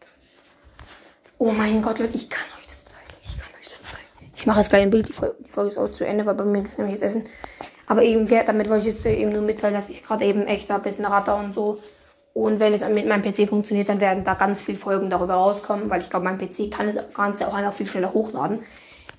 Oh 1.38 1.52
mein 1.52 1.82
Gott, 1.82 1.98
Leute, 1.98 2.14
ich 2.14 2.28
kann 2.28 2.44
euch 2.58 2.66
das 2.66 2.84
zeigen. 2.84 3.14
Ich 3.22 3.38
kann 3.38 3.50
euch 3.58 3.68
das 3.68 3.82
zeigen. 3.82 4.30
Ich 4.34 4.46
mache 4.46 4.60
jetzt 4.60 4.68
gleich 4.68 4.82
ein 4.82 4.90
Bild. 4.90 5.08
Die 5.08 5.12
Folge, 5.12 5.36
die 5.46 5.50
Folge 5.50 5.70
ist 5.70 5.78
auch 5.78 5.88
zu 5.88 6.06
Ende, 6.06 6.26
weil 6.26 6.34
bei 6.34 6.44
mir 6.44 6.62
ist 6.64 6.78
nämlich 6.78 7.00
jetzt 7.00 7.02
Essen. 7.02 7.24
Aber 7.86 8.02
eben, 8.02 8.28
damit 8.28 8.68
wollte 8.68 8.86
ich 8.86 8.94
jetzt 8.94 9.06
eben 9.06 9.32
nur 9.32 9.42
mitteilen, 9.42 9.74
dass 9.74 9.88
ich 9.88 10.04
gerade 10.04 10.24
eben 10.24 10.46
echt 10.46 10.70
ein 10.70 10.82
bisschen 10.82 11.06
ratter 11.06 11.36
und 11.36 11.54
so. 11.54 11.80
Und 12.32 12.60
wenn 12.60 12.72
es 12.72 12.86
mit 12.88 13.08
meinem 13.08 13.22
PC 13.22 13.48
funktioniert, 13.48 13.88
dann 13.88 13.98
werden 14.00 14.22
da 14.22 14.34
ganz 14.34 14.60
viele 14.60 14.78
Folgen 14.78 15.10
darüber 15.10 15.34
rauskommen, 15.34 15.90
weil 15.90 16.00
ich 16.00 16.10
glaube, 16.10 16.24
mein 16.24 16.38
PC 16.38 16.70
kann 16.70 16.92
das 16.92 17.04
Ganze 17.12 17.48
auch 17.48 17.54
einfach 17.54 17.72
viel 17.72 17.86
schneller 17.86 18.12
hochladen. 18.12 18.60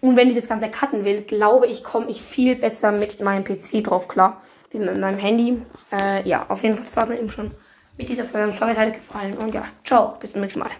Und 0.01 0.15
wenn 0.15 0.27
ich 0.27 0.35
das 0.35 0.47
Ganze 0.47 0.69
cutten 0.69 1.05
will, 1.05 1.21
glaube 1.21 1.67
ich, 1.67 1.83
komme 1.83 2.09
ich 2.09 2.21
viel 2.21 2.55
besser 2.55 2.91
mit 2.91 3.21
meinem 3.21 3.43
PC 3.43 3.83
drauf 3.83 4.07
klar, 4.07 4.41
wie 4.71 4.79
mit 4.79 4.99
meinem 4.99 5.19
Handy. 5.19 5.61
Äh, 5.91 6.27
ja, 6.27 6.45
auf 6.49 6.63
jeden 6.63 6.75
Fall, 6.75 6.85
das 6.85 6.97
war 6.97 7.09
es 7.09 7.15
eben 7.15 7.29
schon 7.29 7.51
mit 7.97 8.09
dieser 8.09 8.25
Folge. 8.25 8.51
Ich 8.51 8.59
hoffe, 8.59 8.71
es 8.71 8.77
hat 8.77 8.87
euch 8.87 8.93
gefallen. 8.93 9.37
Und 9.37 9.53
ja, 9.53 9.63
ciao, 9.83 10.17
bis 10.19 10.31
zum 10.31 10.41
nächsten 10.41 10.59
Mal. 10.59 10.71